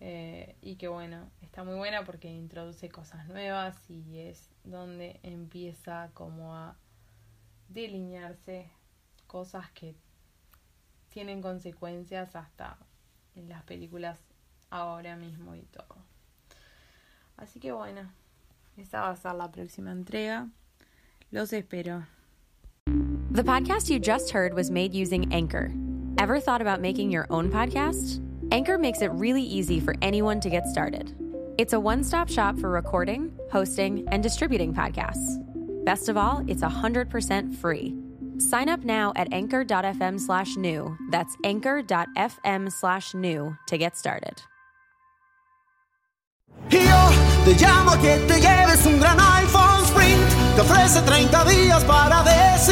Eh, 0.00 0.56
y 0.60 0.76
que 0.76 0.88
bueno, 0.88 1.30
está 1.42 1.62
muy 1.62 1.76
buena 1.76 2.04
porque 2.04 2.28
introduce 2.28 2.88
cosas 2.88 3.28
nuevas 3.28 3.88
y 3.88 4.18
es 4.18 4.50
donde 4.64 5.20
empieza 5.22 6.10
como 6.12 6.56
a 6.56 6.76
delinearse 7.68 8.68
cosas 9.28 9.70
que 9.70 9.94
tienen 11.08 11.40
consecuencias 11.40 12.34
hasta 12.34 12.78
en 13.36 13.48
las 13.48 13.62
películas 13.62 14.18
ahora 14.70 15.14
mismo 15.14 15.54
y 15.54 15.62
todo. 15.62 15.96
Así 17.36 17.60
que 17.60 17.70
bueno, 17.72 18.10
esa 18.76 19.02
va 19.02 19.10
a 19.10 19.16
ser 19.16 19.34
la 19.34 19.52
próxima 19.52 19.92
entrega. 19.92 20.48
Los 21.30 21.52
espero. 21.52 22.04
The 23.32 23.42
podcast 23.42 23.88
you 23.88 23.98
just 23.98 24.30
heard 24.30 24.52
was 24.52 24.70
made 24.70 24.92
using 24.92 25.32
Anchor. 25.32 25.72
Ever 26.18 26.38
thought 26.38 26.60
about 26.60 26.82
making 26.82 27.10
your 27.10 27.26
own 27.30 27.50
podcast? 27.50 28.20
Anchor 28.52 28.76
makes 28.76 29.00
it 29.00 29.10
really 29.12 29.42
easy 29.42 29.80
for 29.80 29.94
anyone 30.02 30.38
to 30.40 30.50
get 30.50 30.66
started. 30.66 31.14
It's 31.56 31.72
a 31.72 31.80
one 31.80 32.04
stop 32.04 32.28
shop 32.28 32.58
for 32.58 32.68
recording, 32.68 33.32
hosting, 33.50 34.06
and 34.12 34.22
distributing 34.22 34.74
podcasts. 34.74 35.42
Best 35.82 36.10
of 36.10 36.18
all, 36.18 36.44
it's 36.46 36.60
100% 36.60 37.56
free. 37.56 37.96
Sign 38.36 38.68
up 38.68 38.84
now 38.84 39.14
at 39.16 39.32
anchor.fm 39.32 40.20
slash 40.20 40.56
new. 40.56 40.94
That's 41.10 41.34
anchor.fm 41.42 42.70
slash 42.70 43.14
new 43.14 43.56
to 43.68 43.78
get 43.78 43.96
started. 43.96 44.42
Te 47.44 47.56
llamo 47.56 48.00
que 48.00 48.18
te 48.28 48.40
lleves 48.40 48.86
un 48.86 49.00
gran 49.00 49.18
iPhone 49.18 49.84
Sprint. 49.84 50.54
Te 50.54 50.60
ofrece 50.60 51.02
30 51.02 51.44
días 51.44 51.82
para 51.84 52.22
decidir. 52.22 52.71